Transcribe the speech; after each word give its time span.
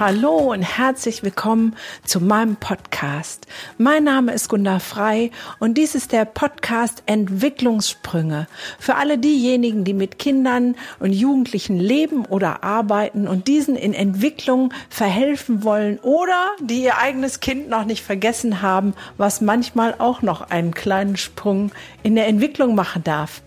Hallo 0.00 0.52
und 0.52 0.62
herzlich 0.62 1.24
willkommen 1.24 1.74
zu 2.04 2.20
meinem 2.20 2.54
Podcast. 2.54 3.48
Mein 3.78 4.04
Name 4.04 4.32
ist 4.32 4.48
Gunda 4.48 4.78
Frei 4.78 5.32
und 5.58 5.76
dies 5.76 5.96
ist 5.96 6.12
der 6.12 6.24
Podcast 6.24 7.02
Entwicklungssprünge 7.06 8.46
für 8.78 8.94
alle 8.94 9.18
diejenigen, 9.18 9.82
die 9.82 9.94
mit 9.94 10.20
Kindern 10.20 10.76
und 11.00 11.12
Jugendlichen 11.12 11.80
leben 11.80 12.26
oder 12.26 12.62
arbeiten 12.62 13.26
und 13.26 13.48
diesen 13.48 13.74
in 13.74 13.92
Entwicklung 13.92 14.72
verhelfen 14.88 15.64
wollen 15.64 15.98
oder 15.98 16.52
die 16.60 16.84
ihr 16.84 16.98
eigenes 16.98 17.40
Kind 17.40 17.68
noch 17.68 17.84
nicht 17.84 18.04
vergessen 18.04 18.62
haben, 18.62 18.94
was 19.16 19.40
manchmal 19.40 19.96
auch 19.98 20.22
noch 20.22 20.42
einen 20.42 20.74
kleinen 20.74 21.16
Sprung 21.16 21.72
in 22.04 22.14
der 22.14 22.28
Entwicklung 22.28 22.76
machen 22.76 23.02
darf. 23.02 23.42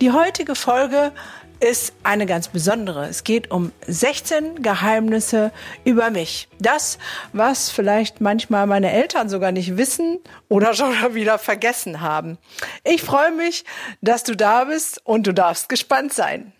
Die 0.00 0.10
heutige 0.10 0.56
Folge 0.56 1.12
ist 1.64 1.92
eine 2.02 2.26
ganz 2.26 2.48
besondere. 2.48 3.06
Es 3.06 3.24
geht 3.24 3.50
um 3.50 3.72
16 3.86 4.62
Geheimnisse 4.62 5.52
über 5.84 6.10
mich. 6.10 6.48
Das, 6.58 6.98
was 7.32 7.70
vielleicht 7.70 8.20
manchmal 8.20 8.66
meine 8.66 8.92
Eltern 8.92 9.28
sogar 9.28 9.52
nicht 9.52 9.76
wissen 9.76 10.20
oder 10.48 10.74
schon 10.74 11.14
wieder 11.14 11.38
vergessen 11.38 12.00
haben. 12.00 12.38
Ich 12.82 13.02
freue 13.02 13.32
mich, 13.32 13.64
dass 14.00 14.24
du 14.24 14.36
da 14.36 14.64
bist 14.64 15.00
und 15.04 15.26
du 15.26 15.32
darfst 15.32 15.68
gespannt 15.68 16.12
sein. 16.12 16.52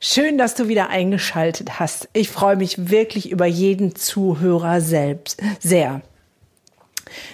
Schön, 0.00 0.36
dass 0.36 0.54
du 0.54 0.68
wieder 0.68 0.90
eingeschaltet 0.90 1.80
hast. 1.80 2.08
Ich 2.12 2.28
freue 2.28 2.56
mich 2.56 2.90
wirklich 2.90 3.30
über 3.30 3.46
jeden 3.46 3.94
Zuhörer 3.94 4.80
selbst 4.80 5.40
sehr. 5.60 6.02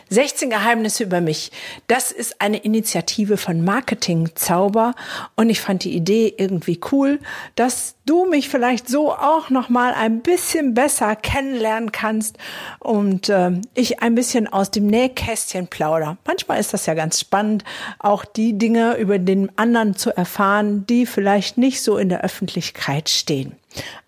16 0.09 0.51
Geheimnisse 0.51 1.05
über 1.05 1.21
mich. 1.21 1.53
Das 1.87 2.13
ist 2.13 2.41
eine 2.41 2.59
Initiative 2.59 3.37
von 3.37 3.65
Marketing 3.65 4.31
Zauber 4.35 4.95
und 5.37 5.51
ich 5.51 5.61
fand 5.61 5.85
die 5.85 5.95
Idee 5.95 6.35
irgendwie 6.37 6.81
cool, 6.93 7.21
dass 7.55 7.95
du 8.07 8.27
mich 8.27 8.49
vielleicht 8.49 8.89
so 8.89 9.13
auch 9.13 9.51
noch 9.51 9.69
mal 9.69 9.95
ein 9.95 10.21
bisschen 10.21 10.75
besser 10.75 11.15
kennenlernen 11.15 11.93
kannst 11.93 12.39
und 12.81 13.29
äh, 13.29 13.53
ich 13.75 14.03
ein 14.03 14.17
bisschen 14.17 14.49
aus 14.49 14.73
dem 14.73 14.89
Nähkästchen 14.89 15.69
plauder. 15.69 16.19
Manchmal 16.27 16.59
ist 16.59 16.75
das 16.75 16.87
ja 16.87 16.95
ganz 16.95 17.21
spannend, 17.21 17.65
auch 18.01 18.25
die 18.25 18.59
Dinge 18.59 18.97
über 18.97 19.19
den 19.19 19.57
anderen 19.57 19.95
zu 19.95 20.11
erfahren, 20.17 20.87
die 20.87 21.07
vielleicht 21.07 21.57
nicht 21.57 21.83
so 21.83 21.99
in 21.99 22.09
der 22.09 22.23
Öffentlichkeit 22.23 23.09
stehen. 23.09 23.55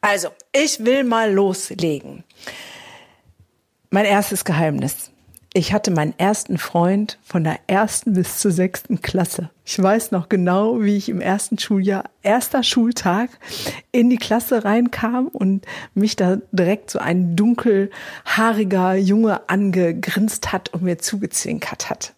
Also, 0.00 0.28
ich 0.52 0.84
will 0.84 1.05
mal 1.05 1.33
loslegen. 1.33 2.24
Mein 3.90 4.06
erstes 4.06 4.44
Geheimnis. 4.44 5.11
Ich 5.55 5.75
hatte 5.75 5.91
meinen 5.91 6.14
ersten 6.17 6.56
Freund 6.56 7.19
von 7.22 7.45
der 7.45 7.58
ersten 7.67 8.14
bis 8.14 8.39
zur 8.39 8.53
sechsten 8.53 9.03
Klasse. 9.03 9.50
Ich 9.67 9.81
weiß 9.81 10.11
noch 10.11 10.31
genau, 10.31 10.81
wie 10.81 10.97
ich 10.97 11.11
im 11.11 11.20
ersten 11.20 11.58
Schuljahr, 11.58 12.05
erster 12.22 12.62
Schultag 12.62 13.28
in 13.91 14.08
die 14.08 14.17
Klasse 14.17 14.64
reinkam 14.64 15.28
und 15.28 15.67
mich 15.92 16.17
da 16.17 16.39
direkt 16.53 16.91
so 16.91 17.00
ein 17.00 17.36
dunkelhaariger 17.36 18.95
Junge 18.95 19.47
angegrinst 19.50 20.53
hat 20.53 20.70
und 20.70 20.84
mir 20.84 20.97
zugezwinkert 20.97 21.91
hat. 21.91 22.14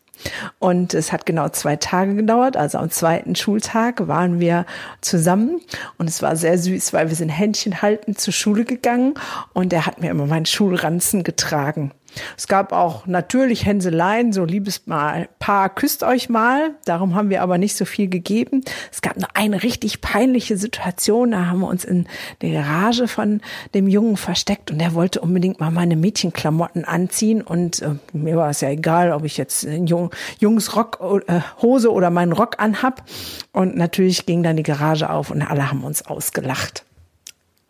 Und 0.60 0.94
es 0.94 1.10
hat 1.10 1.26
genau 1.26 1.48
zwei 1.48 1.74
Tage 1.74 2.14
gedauert. 2.14 2.56
Also 2.56 2.78
am 2.78 2.90
zweiten 2.90 3.34
Schultag 3.34 4.06
waren 4.06 4.38
wir 4.38 4.64
zusammen 5.00 5.60
und 5.98 6.08
es 6.08 6.22
war 6.22 6.36
sehr 6.36 6.56
süß, 6.56 6.92
weil 6.92 7.08
wir 7.08 7.16
sind 7.16 7.30
Händchen 7.30 7.82
halten 7.82 8.14
zur 8.14 8.32
Schule 8.32 8.64
gegangen 8.64 9.14
und 9.52 9.72
er 9.72 9.86
hat 9.86 10.00
mir 10.00 10.12
immer 10.12 10.26
meinen 10.26 10.46
Schulranzen 10.46 11.24
getragen. 11.24 11.90
Es 12.36 12.48
gab 12.48 12.72
auch 12.72 13.06
natürlich 13.06 13.64
Hänseleien, 13.66 14.32
so 14.32 14.44
liebes 14.44 14.86
mal 14.86 15.28
Paar 15.38 15.68
küsst 15.68 16.02
euch 16.02 16.28
mal. 16.28 16.70
Darum 16.84 17.14
haben 17.14 17.30
wir 17.30 17.42
aber 17.42 17.58
nicht 17.58 17.76
so 17.76 17.84
viel 17.84 18.08
gegeben. 18.08 18.62
Es 18.92 19.02
gab 19.02 19.16
nur 19.16 19.28
eine 19.34 19.62
richtig 19.62 20.00
peinliche 20.00 20.56
Situation. 20.56 21.32
Da 21.32 21.46
haben 21.46 21.60
wir 21.60 21.68
uns 21.68 21.84
in 21.84 22.06
der 22.40 22.52
Garage 22.52 23.08
von 23.08 23.40
dem 23.74 23.88
Jungen 23.88 24.16
versteckt 24.16 24.70
und 24.70 24.80
er 24.80 24.94
wollte 24.94 25.20
unbedingt 25.20 25.60
mal 25.60 25.70
meine 25.70 25.96
Mädchenklamotten 25.96 26.84
anziehen 26.84 27.42
und 27.42 27.82
äh, 27.82 27.90
mir 28.12 28.36
war 28.36 28.50
es 28.50 28.60
ja 28.60 28.70
egal, 28.70 29.12
ob 29.12 29.24
ich 29.24 29.36
jetzt 29.36 29.66
einen 29.66 29.86
Jung, 29.86 30.10
Jungs 30.38 30.76
Rock, 30.76 31.00
äh, 31.26 31.40
Hose 31.62 31.92
oder 31.92 32.10
meinen 32.10 32.32
Rock 32.32 32.56
anhab. 32.58 33.04
Und 33.52 33.76
natürlich 33.76 34.26
ging 34.26 34.42
dann 34.42 34.56
die 34.56 34.62
Garage 34.62 35.10
auf 35.10 35.30
und 35.30 35.42
alle 35.42 35.70
haben 35.70 35.84
uns 35.84 36.06
ausgelacht. 36.06 36.84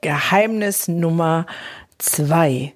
Geheimnis 0.00 0.86
Nummer 0.86 1.46
zwei. 1.98 2.72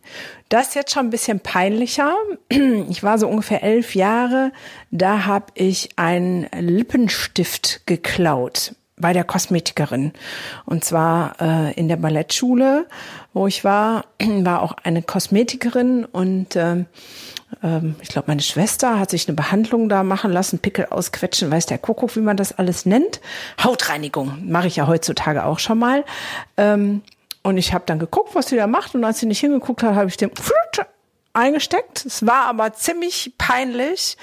Das 0.49 0.69
ist 0.69 0.75
jetzt 0.75 0.93
schon 0.93 1.07
ein 1.07 1.11
bisschen 1.11 1.41
peinlicher. 1.41 2.15
Ich 2.89 3.03
war 3.03 3.19
so 3.19 3.29
ungefähr 3.29 3.63
elf 3.63 3.95
Jahre. 3.95 4.53
Da 4.91 5.27
habe 5.27 5.47
ich 5.55 5.91
einen 5.97 6.47
Lippenstift 6.59 7.83
geklaut 7.87 8.75
bei 8.97 9.13
der 9.13 9.25
Kosmetikerin. 9.25 10.13
Und 10.65 10.85
zwar 10.85 11.41
äh, 11.41 11.73
in 11.75 11.89
der 11.89 11.97
Ballettschule, 11.97 12.87
wo 13.33 13.47
ich 13.47 13.65
war, 13.65 14.07
war 14.21 14.63
auch 14.63 14.73
eine 14.83 15.03
Kosmetikerin 15.03 16.05
und 16.05 16.57
äh, 16.57 16.85
ich 18.03 18.11
glaube, 18.11 18.27
meine 18.29 18.43
Schwester 18.43 19.01
hat 19.01 19.09
sich 19.11 19.27
eine 19.27 19.35
Behandlung 19.35 19.89
da 19.89 20.03
machen 20.03 20.31
lassen, 20.31 20.59
Pickel 20.59 20.87
ausquetschen, 20.91 21.51
weiß 21.51 21.65
der 21.65 21.79
Kuckuck, 21.79 22.15
wie 22.15 22.21
man 22.21 22.37
das 22.37 22.57
alles 22.57 22.85
nennt. 22.85 23.21
Hautreinigung 23.65 24.43
mache 24.47 24.67
ich 24.67 24.77
ja 24.77 24.87
heutzutage 24.87 25.45
auch 25.45 25.59
schon 25.59 25.79
mal. 25.79 26.05
Ähm, 26.59 27.03
und 27.43 27.57
ich 27.57 27.73
habe 27.73 27.85
dann 27.87 27.99
geguckt, 27.99 28.35
was 28.35 28.49
sie 28.49 28.57
da 28.57 28.67
macht. 28.67 28.95
Und 28.95 29.05
als 29.05 29.21
sie 29.21 29.27
nicht 29.27 29.41
hingeguckt 29.41 29.83
hat, 29.83 29.95
habe 29.95 30.09
ich 30.09 30.17
den 30.17 30.31
eingesteckt. 31.33 32.05
Es 32.05 32.27
war 32.27 32.47
aber 32.47 32.73
ziemlich 32.75 33.33
peinlich, 33.39 34.17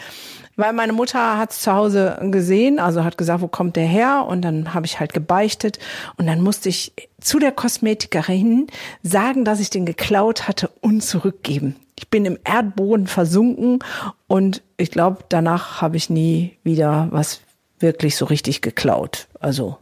weil 0.55 0.73
meine 0.73 0.93
Mutter 0.93 1.37
hat 1.37 1.51
es 1.51 1.61
zu 1.61 1.73
Hause 1.73 2.17
gesehen, 2.31 2.79
also 2.79 3.03
hat 3.03 3.17
gesagt, 3.17 3.41
wo 3.41 3.47
kommt 3.47 3.75
der 3.75 3.85
her? 3.85 4.25
Und 4.27 4.41
dann 4.41 4.73
habe 4.73 4.85
ich 4.85 4.99
halt 4.99 5.13
gebeichtet. 5.13 5.79
Und 6.17 6.27
dann 6.27 6.41
musste 6.41 6.69
ich 6.69 6.93
zu 7.19 7.39
der 7.39 7.51
Kosmetikerin 7.51 8.67
sagen, 9.03 9.45
dass 9.45 9.59
ich 9.59 9.69
den 9.69 9.85
geklaut 9.85 10.47
hatte 10.47 10.69
und 10.81 11.01
zurückgeben. 11.01 11.75
Ich 11.97 12.09
bin 12.09 12.25
im 12.25 12.37
Erdboden 12.43 13.07
versunken 13.07 13.79
und 14.27 14.61
ich 14.77 14.91
glaube, 14.91 15.23
danach 15.29 15.81
habe 15.81 15.95
ich 15.95 16.09
nie 16.09 16.57
wieder 16.63 17.07
was 17.11 17.39
wirklich 17.79 18.17
so 18.17 18.25
richtig 18.25 18.61
geklaut. 18.61 19.27
Also 19.39 19.77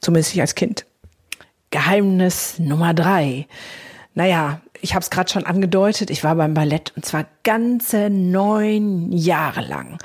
zumindest 0.00 0.34
ich 0.34 0.40
als 0.40 0.54
Kind. 0.54 0.84
Geheimnis 1.70 2.58
Nummer 2.58 2.94
drei. 2.94 3.46
Naja, 4.14 4.60
ich 4.80 4.94
habe 4.94 5.02
es 5.02 5.10
gerade 5.10 5.30
schon 5.30 5.44
angedeutet, 5.44 6.10
ich 6.10 6.24
war 6.24 6.34
beim 6.36 6.54
Ballett 6.54 6.92
und 6.94 7.04
zwar 7.04 7.26
ganze 7.42 8.10
neun 8.10 9.12
Jahre 9.12 9.60
lang. 9.62 9.98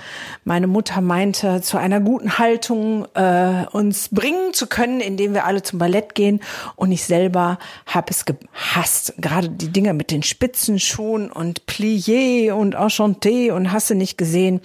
Meine 0.43 0.67
Mutter 0.67 1.01
meinte, 1.01 1.61
zu 1.61 1.77
einer 1.77 1.99
guten 1.99 2.37
Haltung 2.37 3.05
äh, 3.13 3.65
uns 3.71 4.09
bringen 4.09 4.53
zu 4.53 4.67
können, 4.67 4.99
indem 4.99 5.33
wir 5.33 5.45
alle 5.45 5.61
zum 5.61 5.79
Ballett 5.79 6.15
gehen. 6.15 6.41
Und 6.75 6.91
ich 6.91 7.03
selber 7.03 7.59
habe 7.85 8.07
es 8.09 8.25
gehasst. 8.25 9.13
Gerade 9.17 9.49
die 9.49 9.71
Dinger 9.71 9.93
mit 9.93 10.11
den 10.11 10.23
Spitzenschuhen 10.23 11.31
und 11.31 11.65
Plié 11.65 12.51
und 12.51 12.75
Enchanté 12.75 13.51
und 13.51 13.71
hasse 13.71 13.95
nicht 13.95 14.17
gesehen. 14.17 14.61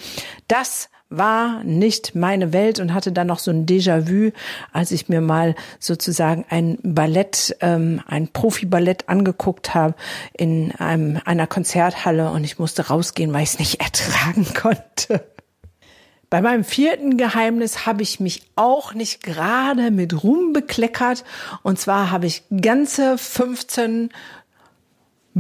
Das 0.46 0.88
war 1.10 1.64
nicht 1.64 2.14
meine 2.14 2.52
Welt 2.52 2.80
und 2.80 2.92
hatte 2.92 3.12
dann 3.12 3.26
noch 3.26 3.38
so 3.38 3.50
ein 3.50 3.66
Déjà-vu, 3.66 4.32
als 4.72 4.90
ich 4.90 5.08
mir 5.08 5.20
mal 5.20 5.54
sozusagen 5.78 6.44
ein 6.50 6.78
Ballett, 6.82 7.56
ähm, 7.60 8.02
ein 8.06 8.28
Profi-Ballett 8.28 9.08
angeguckt 9.08 9.74
habe 9.74 9.94
in 10.34 10.72
einem, 10.72 11.20
einer 11.24 11.46
Konzerthalle 11.46 12.30
und 12.30 12.44
ich 12.44 12.58
musste 12.58 12.88
rausgehen, 12.88 13.32
weil 13.32 13.42
ich 13.42 13.50
es 13.50 13.58
nicht 13.58 13.80
ertragen 13.80 14.46
konnte. 14.54 15.24
Bei 16.30 16.42
meinem 16.42 16.62
vierten 16.62 17.16
Geheimnis 17.16 17.86
habe 17.86 18.02
ich 18.02 18.20
mich 18.20 18.42
auch 18.54 18.92
nicht 18.92 19.22
gerade 19.22 19.90
mit 19.90 20.22
Ruhm 20.22 20.52
bekleckert. 20.52 21.24
Und 21.62 21.78
zwar 21.80 22.10
habe 22.10 22.26
ich 22.26 22.42
ganze 22.60 23.16
15 23.16 24.10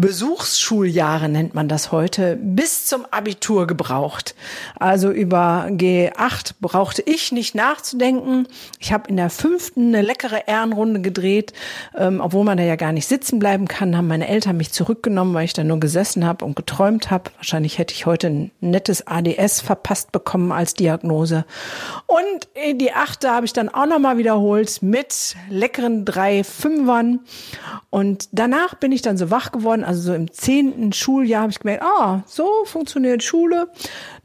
Besuchsschuljahre 0.00 1.28
nennt 1.28 1.54
man 1.54 1.66
das 1.66 1.90
heute, 1.90 2.38
bis 2.40 2.86
zum 2.86 3.04
Abitur 3.10 3.66
gebraucht. 3.66 4.36
Also 4.78 5.10
über 5.10 5.66
G8 5.70 6.52
brauchte 6.60 7.02
ich 7.04 7.32
nicht 7.32 7.54
nachzudenken. 7.56 8.46
Ich 8.78 8.92
habe 8.92 9.08
in 9.08 9.16
der 9.16 9.28
fünften 9.28 9.88
eine 9.88 10.02
leckere 10.02 10.46
Ehrenrunde 10.46 11.00
gedreht, 11.00 11.52
ähm, 11.96 12.20
obwohl 12.20 12.44
man 12.44 12.58
da 12.58 12.64
ja 12.64 12.76
gar 12.76 12.92
nicht 12.92 13.08
sitzen 13.08 13.40
bleiben 13.40 13.66
kann, 13.66 13.96
haben 13.96 14.06
meine 14.06 14.28
Eltern 14.28 14.56
mich 14.56 14.72
zurückgenommen, 14.72 15.34
weil 15.34 15.46
ich 15.46 15.52
da 15.52 15.64
nur 15.64 15.80
gesessen 15.80 16.24
habe 16.24 16.44
und 16.44 16.54
geträumt 16.54 17.10
habe. 17.10 17.30
Wahrscheinlich 17.36 17.78
hätte 17.78 17.94
ich 17.94 18.06
heute 18.06 18.28
ein 18.28 18.50
nettes 18.60 19.06
ADS 19.06 19.60
verpasst 19.60 20.12
bekommen 20.12 20.52
als 20.52 20.74
Diagnose. 20.74 21.44
Und 22.06 22.48
die 22.78 22.92
achte 22.92 23.30
habe 23.30 23.46
ich 23.46 23.52
dann 23.52 23.68
auch 23.68 23.86
nochmal 23.86 24.18
wiederholt 24.18 24.80
mit 24.82 25.34
leckeren 25.50 26.04
drei 26.04 26.44
Fünfern. 26.44 27.20
Und 27.90 28.28
danach 28.32 28.74
bin 28.74 28.92
ich 28.92 29.02
dann 29.02 29.16
so 29.16 29.30
wach 29.30 29.50
geworden, 29.50 29.84
also 29.88 30.02
so 30.02 30.14
im 30.14 30.30
zehnten 30.30 30.92
Schuljahr 30.92 31.40
habe 31.40 31.50
ich 31.50 31.60
gemerkt, 31.60 31.82
ah, 31.82 32.22
so 32.26 32.46
funktioniert 32.66 33.22
Schule, 33.22 33.68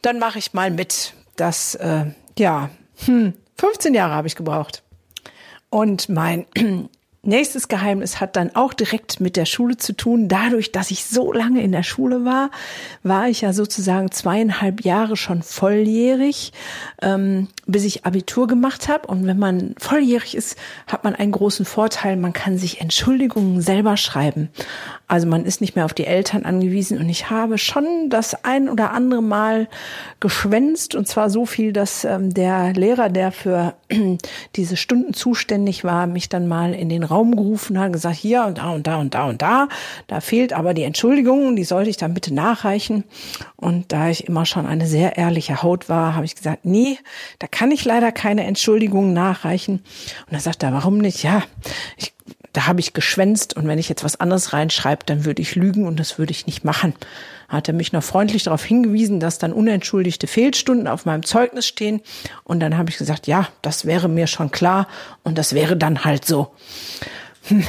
dann 0.01 0.19
mache 0.19 0.37
ich 0.37 0.53
mal 0.53 0.69
mit. 0.69 1.13
Das, 1.37 1.75
äh, 1.75 2.07
ja, 2.37 2.69
hm, 3.05 3.31
15 3.57 3.93
Jahre 3.93 4.13
habe 4.13 4.27
ich 4.27 4.35
gebraucht. 4.35 4.83
Und 5.69 6.09
mein 6.09 6.45
Nächstes 7.25 7.69
Geheimnis 7.69 8.19
hat 8.19 8.35
dann 8.35 8.53
auch 8.53 8.73
direkt 8.73 9.21
mit 9.21 9.37
der 9.37 9.45
Schule 9.45 9.77
zu 9.77 9.93
tun. 9.93 10.27
Dadurch, 10.27 10.73
dass 10.73 10.91
ich 10.91 11.05
so 11.05 11.31
lange 11.31 11.63
in 11.63 11.71
der 11.71 11.81
Schule 11.81 12.25
war, 12.25 12.51
war 13.01 13.29
ich 13.29 13.39
ja 13.39 13.53
sozusagen 13.53 14.11
zweieinhalb 14.11 14.83
Jahre 14.83 15.15
schon 15.15 15.41
volljährig, 15.41 16.51
ähm, 17.01 17.47
bis 17.65 17.85
ich 17.85 18.05
Abitur 18.05 18.47
gemacht 18.47 18.89
habe. 18.89 19.07
Und 19.07 19.25
wenn 19.25 19.39
man 19.39 19.73
volljährig 19.77 20.35
ist, 20.35 20.57
hat 20.85 21.05
man 21.05 21.15
einen 21.15 21.31
großen 21.31 21.63
Vorteil. 21.63 22.17
Man 22.17 22.33
kann 22.33 22.57
sich 22.57 22.81
Entschuldigungen 22.81 23.61
selber 23.61 23.95
schreiben. 23.95 24.49
Also 25.13 25.27
man 25.27 25.45
ist 25.45 25.61
nicht 25.61 25.75
mehr 25.75 25.85
auf 25.85 25.93
die 25.93 26.07
Eltern 26.07 26.43
angewiesen. 26.43 26.97
Und 26.97 27.07
ich 27.07 27.29
habe 27.29 27.59
schon 27.59 28.09
das 28.09 28.43
ein 28.43 28.67
oder 28.67 28.93
andere 28.93 29.21
Mal 29.21 29.67
geschwänzt. 30.19 30.95
Und 30.95 31.07
zwar 31.07 31.29
so 31.29 31.45
viel, 31.45 31.71
dass 31.71 32.03
ähm, 32.03 32.33
der 32.33 32.73
Lehrer, 32.73 33.09
der 33.09 33.31
für 33.31 33.75
diese 34.55 34.75
Stunden 34.75 35.13
zuständig 35.13 35.83
war, 35.83 36.07
mich 36.07 36.29
dann 36.29 36.47
mal 36.47 36.73
in 36.73 36.89
den 36.89 37.03
Raum 37.03 37.35
gerufen 37.35 37.77
hat, 37.77 37.93
gesagt, 37.93 38.15
hier 38.15 38.43
und 38.45 38.57
da 38.57 38.71
und 38.71 38.87
da 38.87 38.97
und 38.97 39.13
da 39.13 39.25
und 39.25 39.43
da, 39.43 39.67
da 40.07 40.19
fehlt 40.19 40.51
aber 40.51 40.73
die 40.73 40.81
Entschuldigung, 40.81 41.55
die 41.55 41.63
sollte 41.63 41.91
ich 41.91 41.97
dann 41.97 42.15
bitte 42.15 42.33
nachreichen. 42.33 43.03
Und 43.55 43.91
da 43.91 44.09
ich 44.09 44.27
immer 44.27 44.47
schon 44.47 44.65
eine 44.65 44.87
sehr 44.87 45.15
ehrliche 45.15 45.61
Haut 45.61 45.89
war, 45.89 46.15
habe 46.15 46.25
ich 46.25 46.35
gesagt, 46.35 46.65
nee, 46.65 46.97
da 47.37 47.45
kann 47.45 47.69
ich 47.69 47.85
leider 47.85 48.11
keine 48.11 48.45
Entschuldigung 48.45 49.13
nachreichen. 49.13 49.83
Und 50.25 50.31
dann 50.31 50.41
sagt 50.41 50.63
er, 50.63 50.73
warum 50.73 50.97
nicht? 50.97 51.21
Ja, 51.21 51.43
ich 51.97 52.13
da 52.53 52.67
habe 52.67 52.79
ich 52.79 52.93
geschwänzt 52.93 53.55
und 53.55 53.67
wenn 53.67 53.79
ich 53.79 53.89
jetzt 53.89 54.03
was 54.03 54.19
anderes 54.19 54.53
reinschreibe, 54.53 55.05
dann 55.05 55.25
würde 55.25 55.41
ich 55.41 55.55
lügen 55.55 55.87
und 55.87 55.99
das 55.99 56.19
würde 56.19 56.31
ich 56.31 56.45
nicht 56.45 56.63
machen. 56.63 56.93
Hat 57.49 57.67
er 57.67 57.73
mich 57.73 57.91
noch 57.93 58.03
freundlich 58.03 58.43
darauf 58.43 58.63
hingewiesen, 58.63 59.19
dass 59.19 59.39
dann 59.39 59.53
unentschuldigte 59.53 60.27
Fehlstunden 60.27 60.87
auf 60.87 61.05
meinem 61.05 61.23
Zeugnis 61.23 61.65
stehen 61.65 62.01
und 62.43 62.59
dann 62.59 62.77
habe 62.77 62.91
ich 62.91 62.97
gesagt, 62.97 63.25
ja, 63.25 63.49
das 63.63 63.85
wäre 63.85 64.07
mir 64.07 64.27
schon 64.27 64.51
klar 64.51 64.87
und 65.23 65.37
das 65.37 65.53
wäre 65.53 65.75
dann 65.75 66.05
halt 66.05 66.25
so. 66.25 66.53
Hm. 67.47 67.65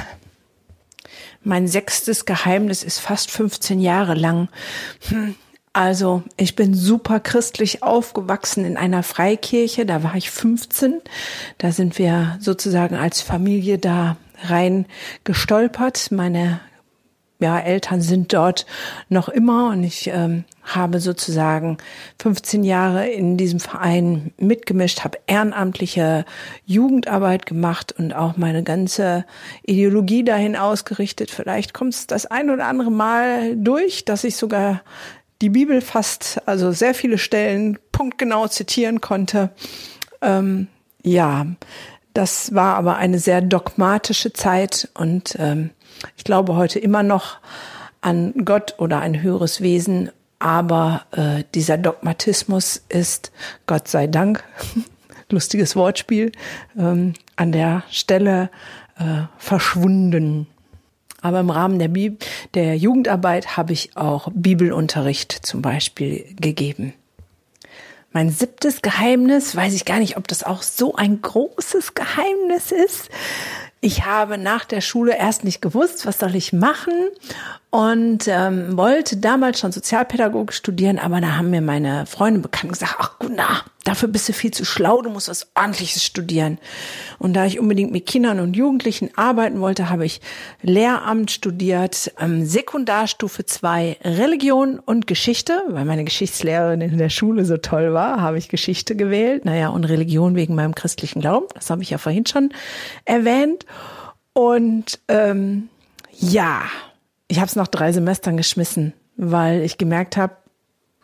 Mein 1.43 1.67
sechstes 1.67 2.25
Geheimnis 2.25 2.83
ist 2.83 3.01
fast 3.01 3.31
15 3.31 3.81
Jahre 3.81 4.15
lang. 4.15 4.49
Hm. 5.09 5.35
Also 5.73 6.23
ich 6.37 6.55
bin 6.55 6.73
super 6.73 7.19
christlich 7.19 7.83
aufgewachsen 7.83 8.65
in 8.65 8.77
einer 8.77 9.03
Freikirche, 9.03 9.85
da 9.85 10.05
war 10.05 10.15
ich 10.15 10.31
15. 10.31 11.01
Da 11.59 11.73
sind 11.73 11.99
wir 11.99 12.37
sozusagen 12.39 12.95
als 12.95 13.23
Familie 13.23 13.79
da 13.79 14.17
rein 14.51 14.87
gestolpert. 15.25 16.11
Meine 16.11 16.61
ja, 17.41 17.59
Eltern 17.59 18.01
sind 18.01 18.33
dort 18.33 18.65
noch 19.09 19.29
immer 19.29 19.71
und 19.71 19.85
ich 19.85 20.07
ähm, 20.07 20.45
habe 20.63 21.01
sozusagen 21.01 21.79
15 22.23 22.65
Jahre 22.65 23.09
in 23.09 23.37
diesem 23.37 23.61
Verein 23.61 24.33
mitgemischt, 24.39 25.05
habe 25.05 25.19
ehrenamtliche 25.27 26.25
Jugendarbeit 26.65 27.45
gemacht 27.45 27.93
und 27.99 28.15
auch 28.15 28.37
meine 28.37 28.63
ganze 28.63 29.27
Ideologie 29.65 30.25
dahin 30.25 30.57
ausgerichtet. 30.57 31.31
Vielleicht 31.31 31.75
kommt 31.75 31.95
es 31.95 32.07
das 32.07 32.25
ein 32.27 32.51
oder 32.51 32.67
andere 32.67 32.91
Mal 32.91 33.57
durch, 33.57 34.05
dass 34.05 34.25
ich 34.25 34.37
sogar 34.37 34.83
die 35.43 35.51
Bibel 35.51 35.81
fast, 35.81 36.41
also 36.47 36.73
sehr 36.73 36.95
viele 36.95 37.19
Stellen 37.19 37.79
punktgenau 37.93 38.47
zitieren 38.49 39.01
konnte. 39.01 39.51
Ähm, 40.23 40.69
ja, 41.03 41.47
das 42.15 42.55
war 42.55 42.77
aber 42.77 42.97
eine 42.97 43.19
sehr 43.19 43.41
dogmatische 43.41 44.33
Zeit 44.33 44.89
und 44.95 45.37
ähm, 45.39 45.71
ich 46.17 46.25
glaube 46.25 46.57
heute 46.57 46.79
immer 46.79 47.03
noch 47.03 47.39
an 48.01 48.33
Gott 48.45 48.75
oder 48.79 49.01
ein 49.01 49.23
höheres 49.23 49.61
Wesen, 49.61 50.11
aber 50.39 51.07
äh, 51.13 51.45
dieser 51.55 51.79
Dogmatismus 51.79 52.83
ist, 52.89 53.33
Gott 53.67 53.89
sei 53.89 54.07
Dank, 54.07 54.45
lustiges 55.31 55.75
Wortspiel, 55.75 56.33
ähm, 56.79 57.15
an 57.37 57.53
der 57.53 57.83
Stelle 57.91 58.51
äh, 58.99 59.23
verschwunden. 59.39 60.47
Aber 61.21 61.41
im 61.41 61.49
Rahmen 61.49 61.79
der, 61.79 61.89
Bib 61.89 62.23
der 62.53 62.77
Jugendarbeit 62.77 63.57
habe 63.57 63.73
ich 63.73 63.97
auch 63.97 64.29
Bibelunterricht 64.35 65.33
zum 65.33 65.63
Beispiel 65.63 66.27
gegeben. 66.39 66.93
Mein 68.15 68.31
siebtes 68.31 68.81
Geheimnis, 68.81 69.57
weiß 69.57 69.75
ich 69.75 69.85
gar 69.85 69.99
nicht, 69.99 70.17
ob 70.17 70.29
das 70.29 70.45
auch 70.45 70.63
so 70.63 70.95
ein 70.95 71.21
großes 71.21 71.95
Geheimnis 71.95 72.71
ist. 72.71 73.11
Ich 73.85 74.07
habe 74.07 74.39
nach 74.39 74.65
der 74.65 74.81
Schule 74.81 75.19
erst 75.19 75.45
nicht 75.45 75.61
gewusst, 75.61 76.07
was 76.07 76.19
soll 76.19 76.35
ich 76.37 76.55
machen 76.55 76.95
und 77.69 78.29
ähm, 78.29 78.79
wollte 78.79 79.19
damals 79.19 79.61
schon 79.61 79.73
Sozialpädagogik 79.73 80.55
studieren, 80.55 80.99
aber 80.99 81.21
da 81.21 81.37
haben 81.37 81.51
mir 81.51 81.61
meine 81.61 82.07
Freunde 82.07 82.41
bekannt 82.41 82.73
gesagt, 82.73 82.95
ach 82.99 83.17
na, 83.29 83.65
dafür 83.83 84.09
bist 84.09 84.29
du 84.29 84.33
viel 84.33 84.53
zu 84.53 84.65
schlau, 84.65 85.03
du 85.03 85.11
musst 85.11 85.29
was 85.29 85.49
ordentliches 85.57 86.05
studieren. 86.05 86.59
Und 87.19 87.35
da 87.35 87.45
ich 87.47 87.59
unbedingt 87.59 87.91
mit 87.93 88.07
Kindern 88.07 88.39
und 88.39 88.55
Jugendlichen 88.55 89.11
arbeiten 89.17 89.61
wollte, 89.61 89.91
habe 89.91 90.05
ich 90.07 90.21
Lehramt 90.63 91.33
studiert, 91.33 92.13
ähm, 92.21 92.47
Sekundarstufe 92.47 93.45
2 93.45 93.99
Religion 94.05 94.79
und 94.79 95.07
Geschichte, 95.07 95.61
weil 95.69 95.85
meine 95.85 96.05
Geschichtslehrerin 96.05 96.81
in 96.81 96.99
der 96.99 97.11
Schule 97.11 97.45
so 97.45 97.57
toll 97.57 97.93
war, 97.93 98.21
habe 98.21 98.39
ich 98.39 98.49
Geschichte 98.49 98.97
gewählt, 98.97 99.45
naja, 99.45 99.69
und 99.69 99.85
Religion 99.85 100.37
wegen 100.37 100.55
meinem 100.55 100.77
christlichen 100.77 101.21
Glauben, 101.21 101.47
das 101.55 101.71
habe 101.71 101.83
ich 101.83 101.91
ja 101.91 101.99
vorhin 101.99 102.25
schon 102.25 102.51
erwähnt. 103.05 103.67
Und 104.35 104.99
ähm, 105.09 105.69
ja, 106.11 106.63
ich 107.29 107.39
habe 107.39 107.47
es 107.47 107.57
nach 107.57 107.69
drei 107.69 107.93
Semestern 107.93 108.37
geschmissen, 108.37 108.93
weil 109.17 109.63
ich 109.63 109.79
gemerkt 109.79 110.17
habe, 110.19 110.37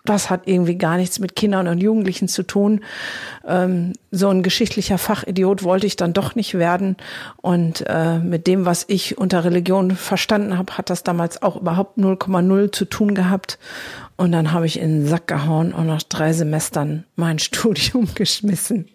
das 0.05 0.31
hat 0.31 0.47
irgendwie 0.47 0.77
gar 0.77 0.97
nichts 0.97 1.19
mit 1.19 1.37
Kindern 1.37 1.69
und 1.69 1.79
Jugendlichen 1.79 2.27
zu 2.27 2.43
tun. 2.43 2.81
Ähm, 3.47 3.93
so 4.11 4.29
ein 4.29 4.43
geschichtlicher 4.43 4.99
Fachidiot 4.99 5.62
wollte 5.62 5.87
ich 5.87 5.97
dann 5.97 6.12
doch 6.12 6.35
nicht 6.35 6.55
werden. 6.55 6.97
Und 7.37 7.85
äh, 7.87 8.19
mit 8.19 8.47
dem, 8.47 8.65
was 8.65 8.85
ich 8.88 9.19
unter 9.19 9.44
Religion 9.44 9.93
verstanden 9.93 10.56
habe, 10.56 10.79
hat 10.79 10.91
das 10.91 11.03
damals 11.03 11.43
auch 11.43 11.56
überhaupt 11.56 11.99
0,0 11.99 12.73
zu 12.73 12.87
tun 12.87 13.15
gehabt. 13.15 13.59
Und 14.17 14.32
dann 14.32 14.53
habe 14.53 14.67
ich 14.67 14.81
in 14.81 15.00
den 15.00 15.06
Sack 15.06 15.27
gehauen 15.27 15.73
und 15.73 15.87
nach 15.87 16.03
drei 16.03 16.32
Semestern 16.32 17.05
mein 17.17 17.38
Studium 17.38 18.09
geschmissen. 18.15 18.88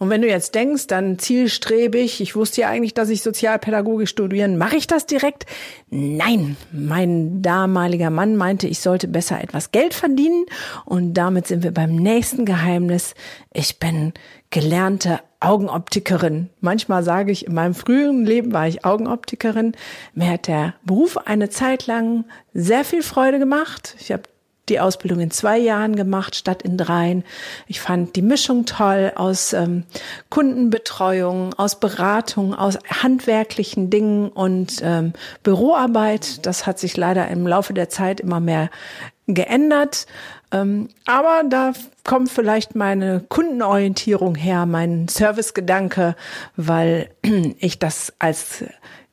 Und 0.00 0.08
wenn 0.08 0.22
du 0.22 0.28
jetzt 0.28 0.54
denkst, 0.54 0.86
dann 0.86 1.18
zielstrebig, 1.18 2.22
ich 2.22 2.34
wusste 2.34 2.62
ja 2.62 2.70
eigentlich, 2.70 2.94
dass 2.94 3.10
ich 3.10 3.22
Sozialpädagogik 3.22 4.08
studieren, 4.08 4.56
mache 4.56 4.76
ich 4.76 4.86
das 4.86 5.04
direkt? 5.04 5.44
Nein, 5.90 6.56
mein 6.72 7.42
damaliger 7.42 8.08
Mann 8.08 8.34
meinte, 8.34 8.66
ich 8.66 8.80
sollte 8.80 9.08
besser 9.08 9.42
etwas 9.42 9.72
Geld 9.72 9.92
verdienen 9.92 10.46
und 10.86 11.12
damit 11.12 11.46
sind 11.48 11.62
wir 11.64 11.72
beim 11.72 11.96
nächsten 11.96 12.46
Geheimnis. 12.46 13.14
Ich 13.52 13.78
bin 13.78 14.14
gelernte 14.48 15.20
Augenoptikerin. 15.38 16.48
Manchmal 16.62 17.02
sage 17.02 17.30
ich, 17.30 17.46
in 17.46 17.52
meinem 17.52 17.74
früheren 17.74 18.24
Leben 18.24 18.54
war 18.54 18.66
ich 18.66 18.86
Augenoptikerin. 18.86 19.74
Mir 20.14 20.30
hat 20.30 20.46
der 20.46 20.76
Beruf 20.82 21.18
eine 21.18 21.50
Zeit 21.50 21.86
lang 21.86 22.24
sehr 22.54 22.86
viel 22.86 23.02
Freude 23.02 23.38
gemacht. 23.38 23.96
Ich 24.00 24.12
habe 24.12 24.22
die 24.70 24.80
Ausbildung 24.80 25.20
in 25.20 25.30
zwei 25.30 25.58
Jahren 25.58 25.96
gemacht 25.96 26.36
statt 26.36 26.62
in 26.62 26.78
dreien. 26.78 27.24
Ich 27.66 27.80
fand 27.80 28.16
die 28.16 28.22
Mischung 28.22 28.64
toll 28.64 29.12
aus 29.14 29.52
ähm, 29.52 29.84
Kundenbetreuung, 30.30 31.52
aus 31.54 31.78
Beratung, 31.78 32.54
aus 32.54 32.78
handwerklichen 32.88 33.90
Dingen 33.90 34.28
und 34.28 34.80
ähm, 34.82 35.12
Büroarbeit. 35.42 36.46
Das 36.46 36.66
hat 36.66 36.78
sich 36.78 36.96
leider 36.96 37.28
im 37.28 37.46
Laufe 37.46 37.74
der 37.74 37.88
Zeit 37.88 38.20
immer 38.20 38.40
mehr 38.40 38.70
geändert. 39.26 40.06
Ähm, 40.52 40.88
aber 41.06 41.42
da 41.48 41.72
kommt 42.04 42.30
vielleicht 42.30 42.74
meine 42.74 43.20
Kundenorientierung 43.28 44.34
her, 44.34 44.66
mein 44.66 45.06
Servicegedanke, 45.08 46.16
weil 46.56 47.10
ich 47.58 47.78
das 47.78 48.12
als 48.18 48.64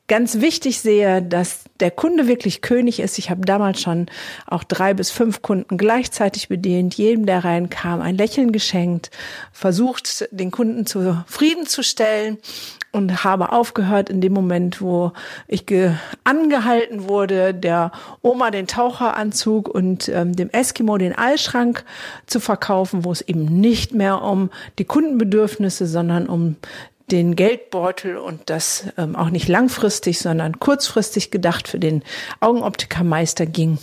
ganz 0.08 0.40
wichtig 0.40 0.80
sehe, 0.80 1.22
dass 1.22 1.64
der 1.80 1.90
Kunde 1.90 2.26
wirklich 2.26 2.62
König 2.62 2.98
ist. 2.98 3.18
Ich 3.18 3.30
habe 3.30 3.42
damals 3.42 3.80
schon 3.80 4.06
auch 4.46 4.64
drei 4.64 4.94
bis 4.94 5.10
fünf 5.10 5.42
Kunden 5.42 5.76
gleichzeitig 5.76 6.48
bedient, 6.48 6.94
jedem, 6.94 7.26
der 7.26 7.44
reinkam, 7.44 8.00
ein 8.00 8.16
Lächeln 8.16 8.50
geschenkt, 8.50 9.10
versucht, 9.52 10.28
den 10.32 10.50
Kunden 10.50 10.86
zufriedenzustellen 10.86 12.38
und 12.90 13.22
habe 13.22 13.52
aufgehört 13.52 14.08
in 14.08 14.20
dem 14.20 14.32
Moment, 14.32 14.80
wo 14.80 15.12
ich 15.46 15.66
angehalten 16.24 17.06
wurde, 17.06 17.52
der 17.52 17.92
Oma 18.22 18.50
den 18.50 18.66
Taucheranzug 18.66 19.68
und 19.68 20.08
ähm, 20.08 20.34
dem 20.34 20.48
Eskimo 20.50 20.96
den 20.96 21.16
Eisschrank 21.16 21.84
zu 22.26 22.40
verkaufen, 22.40 23.04
wo 23.04 23.12
es 23.12 23.20
eben 23.20 23.44
nicht 23.44 23.92
mehr 23.92 24.22
um 24.22 24.50
die 24.78 24.84
Kundenbedürfnisse, 24.84 25.86
sondern 25.86 26.28
um 26.28 26.56
den 27.10 27.36
Geldbeutel 27.36 28.16
und 28.16 28.42
das 28.46 28.84
ähm, 28.96 29.16
auch 29.16 29.30
nicht 29.30 29.48
langfristig, 29.48 30.18
sondern 30.18 30.58
kurzfristig 30.58 31.30
gedacht 31.30 31.68
für 31.68 31.78
den 31.78 32.02
Augenoptikermeister 32.40 33.46
ging. 33.46 33.78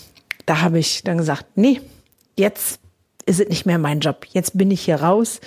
Da 0.45 0.61
habe 0.61 0.79
ich 0.79 1.03
dann 1.03 1.17
gesagt, 1.17 1.45
nee, 1.55 1.81
jetzt 2.37 2.79
ist 3.25 3.39
es 3.39 3.49
nicht 3.49 3.65
mehr 3.65 3.79
mein 3.79 3.99
Job. 3.99 4.25
Jetzt 4.31 4.57
bin 4.57 4.71
ich 4.71 4.81
hier 4.81 5.01
raus. 5.01 5.41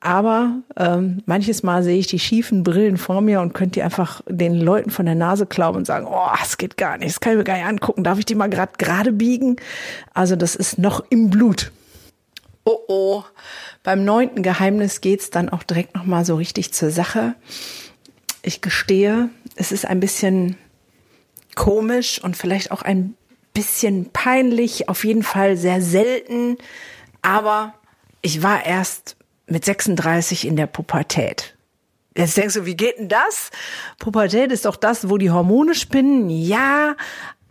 Aber 0.00 0.58
ähm, 0.76 1.22
manches 1.26 1.62
Mal 1.62 1.82
sehe 1.82 1.98
ich 1.98 2.06
die 2.06 2.18
schiefen 2.18 2.62
Brillen 2.62 2.96
vor 2.96 3.22
mir 3.22 3.40
und 3.40 3.54
könnte 3.54 3.72
die 3.72 3.82
einfach 3.82 4.20
den 4.28 4.54
Leuten 4.54 4.90
von 4.90 5.06
der 5.06 5.14
Nase 5.14 5.46
klauen 5.46 5.76
und 5.76 5.86
sagen, 5.86 6.06
oh, 6.08 6.28
es 6.42 6.58
geht 6.58 6.76
gar 6.76 6.98
nicht, 6.98 7.10
das 7.10 7.20
kann 7.20 7.32
ich 7.32 7.38
mir 7.38 7.44
gar 7.44 7.56
nicht 7.56 7.66
angucken. 7.66 8.04
Darf 8.04 8.18
ich 8.18 8.26
die 8.26 8.34
mal 8.34 8.50
gerade 8.50 8.72
gerade 8.78 9.10
biegen? 9.10 9.56
Also 10.14 10.36
das 10.36 10.54
ist 10.54 10.78
noch 10.78 11.02
im 11.08 11.30
Blut. 11.30 11.72
Oh 12.68 12.80
oh, 12.88 13.24
beim 13.84 14.04
neunten 14.04 14.42
Geheimnis 14.42 15.00
geht's 15.00 15.30
dann 15.30 15.48
auch 15.48 15.62
direkt 15.62 15.94
nochmal 15.94 16.24
so 16.24 16.34
richtig 16.34 16.74
zur 16.74 16.90
Sache. 16.90 17.36
ich 18.42 18.60
gestehe, 18.60 19.30
es 19.54 19.70
ist 19.70 19.86
ein 19.86 20.00
bisschen 20.00 20.56
komisch 21.54 22.22
und 22.22 22.36
vielleicht 22.36 22.72
auch 22.72 22.82
ein 22.82 23.14
bisschen 23.54 24.10
peinlich, 24.12 24.88
auf 24.88 25.04
jeden 25.04 25.22
Fall 25.22 25.56
sehr 25.56 25.80
selten, 25.80 26.58
aber 27.22 27.74
ich 28.20 28.42
war 28.42 28.66
erst 28.66 29.16
mit 29.46 29.64
36 29.64 30.44
in 30.46 30.56
der 30.56 30.66
Pubertät. 30.66 31.56
Jetzt 32.16 32.36
denkst 32.36 32.54
du, 32.54 32.66
wie 32.66 32.76
geht 32.76 32.98
denn 32.98 33.08
das? 33.08 33.50
Pubertät 34.00 34.50
ist 34.50 34.64
doch 34.64 34.76
das, 34.76 35.08
wo 35.08 35.18
die 35.18 35.30
Hormone 35.30 35.74
spinnen. 35.74 36.30
Ja, 36.30 36.96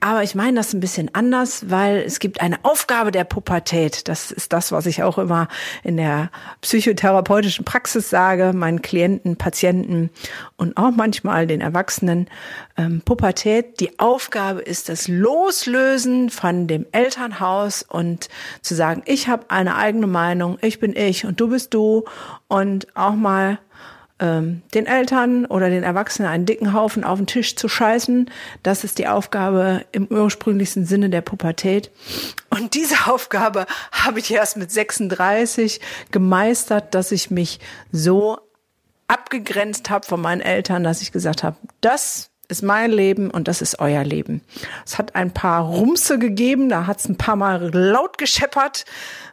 aber 0.06 0.22
ich 0.22 0.36
meine 0.36 0.58
das 0.58 0.72
ein 0.72 0.82
bisschen 0.82 1.10
anders, 1.16 1.72
weil 1.72 1.98
es 1.98 2.20
gibt 2.20 2.40
eine 2.40 2.60
Aufgabe 2.62 3.12
der 3.12 3.24
Pubertät. 3.24 4.08
Das 4.08 4.32
ist 4.32 4.54
das, 4.54 4.72
was 4.72 4.86
ich 4.86 5.02
auch 5.02 5.18
immer 5.18 5.48
in 5.82 5.98
der 5.98 6.30
psychotherapeutischen 6.62 7.66
Praxis 7.66 8.12
sage, 8.12 8.54
meinen 8.54 8.84
Klienten, 8.84 9.36
Patienten 9.36 10.12
und 10.58 10.78
auch 10.78 10.92
manchmal 10.92 11.48
den 11.48 11.60
Erwachsenen. 11.60 12.30
Ähm, 12.78 13.02
Pubertät, 13.04 13.80
die 13.80 13.98
Aufgabe 13.98 14.62
ist 14.62 14.90
das 14.90 15.08
Loslösen 15.08 16.30
von 16.30 16.68
dem 16.68 16.86
Elternhaus 16.92 17.82
und 17.82 18.30
zu 18.62 18.76
sagen, 18.76 19.02
ich 19.08 19.28
habe 19.28 19.50
eine 19.50 19.76
eigene 19.76 20.06
Meinung, 20.06 20.60
ich 20.62 20.80
bin 20.80 20.96
ich 20.96 21.26
und 21.26 21.40
du 21.40 21.48
bist 21.48 21.74
du 21.74 22.04
und 22.48 22.96
auch 22.96 23.16
mal 23.16 23.58
ähm, 24.20 24.62
den 24.74 24.86
Eltern 24.86 25.46
oder 25.46 25.70
den 25.70 25.84
Erwachsenen 25.84 26.30
einen 26.30 26.46
dicken 26.46 26.74
Haufen 26.74 27.04
auf 27.04 27.20
den 27.20 27.28
Tisch 27.28 27.56
zu 27.56 27.68
scheißen. 27.68 28.30
Das 28.64 28.84
ist 28.84 28.98
die 28.98 29.08
Aufgabe 29.08 29.86
im 29.92 30.08
ursprünglichsten 30.08 30.86
Sinne 30.86 31.10
der 31.10 31.22
Pubertät. 31.22 31.92
Und 32.50 32.74
diese 32.76 33.08
Aufgabe 33.08 33.66
habe 33.92 34.20
ich 34.20 34.32
erst 34.32 34.58
mit 34.58 34.72
36 34.72 35.82
gemeistert, 36.12 36.96
dass 36.96 37.12
ich 37.12 37.30
mich 37.30 37.60
so 37.92 38.40
abgegrenzt 39.08 39.90
habe 39.90 40.06
von 40.06 40.22
meinen 40.22 40.42
Eltern, 40.42 40.84
dass 40.84 41.02
ich 41.02 41.12
gesagt 41.12 41.44
habe, 41.44 41.58
das 41.82 42.32
ist 42.48 42.64
mein 42.64 42.92
Leben 42.92 43.32
und 43.32 43.48
das 43.48 43.62
ist 43.62 43.80
euer 43.80 44.04
Leben. 44.04 44.42
Es 44.86 44.98
hat 44.98 45.16
ein 45.16 45.32
paar 45.32 45.64
Rumse 45.64 46.20
gegeben, 46.20 46.70
da 46.70 46.88
hat 46.88 47.00
es 47.00 47.10
ein 47.10 47.18
paar 47.18 47.36
Mal 47.36 47.72
laut 47.74 48.18
gescheppert 48.18 48.86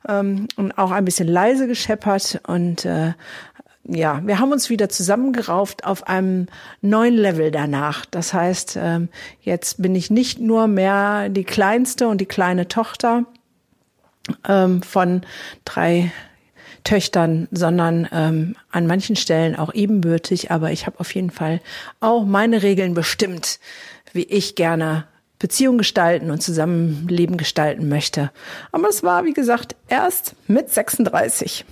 ähm, 0.09 0.49
und 0.57 0.79
auch 0.79 0.91
ein 0.91 1.05
bisschen 1.05 1.29
leise 1.29 1.67
gescheppert 1.67 2.41
und 2.47 2.85
äh, 2.85 3.13
ja, 3.85 4.21
wir 4.25 4.39
haben 4.39 4.53
uns 4.53 4.71
wieder 4.71 4.89
zusammengerauft 4.89 5.85
auf 5.85 6.07
einem 6.07 6.47
neuen 6.81 7.17
Level 7.17 7.51
danach. 7.51 8.07
Das 8.07 8.33
heißt, 8.33 8.79
ähm, 8.81 9.09
jetzt 9.41 9.83
bin 9.83 9.95
ich 9.97 10.11
nicht 10.11 10.39
nur 10.39 10.69
mehr 10.69 11.29
die 11.29 11.45
kleinste 11.45 12.07
und 12.07 12.21
die 12.21 12.27
kleine 12.27 12.69
Tochter 12.69 13.25
ähm, 14.49 14.83
von 14.83 15.23
drei 15.65 16.13
Töchtern, 16.85 17.49
sondern 17.51 18.09
ähm, 18.13 18.57
an 18.71 18.87
manchen 18.87 19.17
Stellen 19.17 19.57
auch 19.57 19.75
ebenbürtig. 19.75 20.53
Aber 20.53 20.71
ich 20.71 20.87
habe 20.87 21.01
auf 21.01 21.13
jeden 21.15 21.31
Fall 21.31 21.61
auch 21.99 22.25
meine 22.25 22.63
Regeln 22.63 22.95
bestimmt, 22.95 23.59
wie 24.13 24.25
ich 24.25 24.55
gerne 24.55 25.07
Beziehung 25.41 25.77
gestalten 25.77 26.31
und 26.31 26.41
Zusammenleben 26.41 27.37
gestalten 27.37 27.89
möchte. 27.89 28.31
Aber 28.71 28.89
es 28.89 29.03
war, 29.03 29.25
wie 29.25 29.33
gesagt, 29.33 29.75
erst 29.89 30.37
mit 30.47 30.71
36. 30.71 31.65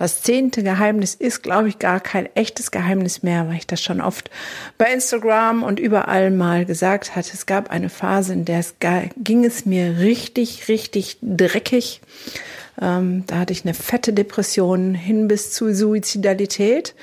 Das 0.00 0.22
zehnte 0.22 0.62
Geheimnis 0.62 1.14
ist, 1.14 1.42
glaube 1.42 1.68
ich, 1.68 1.78
gar 1.78 2.00
kein 2.00 2.26
echtes 2.34 2.70
Geheimnis 2.70 3.22
mehr, 3.22 3.48
weil 3.48 3.56
ich 3.56 3.66
das 3.66 3.82
schon 3.82 4.00
oft 4.00 4.30
bei 4.78 4.86
Instagram 4.86 5.62
und 5.62 5.78
überall 5.78 6.30
mal 6.30 6.64
gesagt 6.64 7.14
hatte. 7.16 7.32
Es 7.34 7.44
gab 7.44 7.68
eine 7.68 7.90
Phase, 7.90 8.32
in 8.32 8.46
der 8.46 8.60
es 8.60 8.76
ging 9.18 9.44
es 9.44 9.66
mir 9.66 9.98
richtig, 9.98 10.68
richtig 10.68 11.18
dreckig. 11.20 12.00
Ähm, 12.80 13.24
da 13.26 13.40
hatte 13.40 13.52
ich 13.52 13.66
eine 13.66 13.74
fette 13.74 14.14
Depression 14.14 14.94
hin 14.94 15.28
bis 15.28 15.52
zu 15.52 15.74
Suizidalität. 15.74 16.94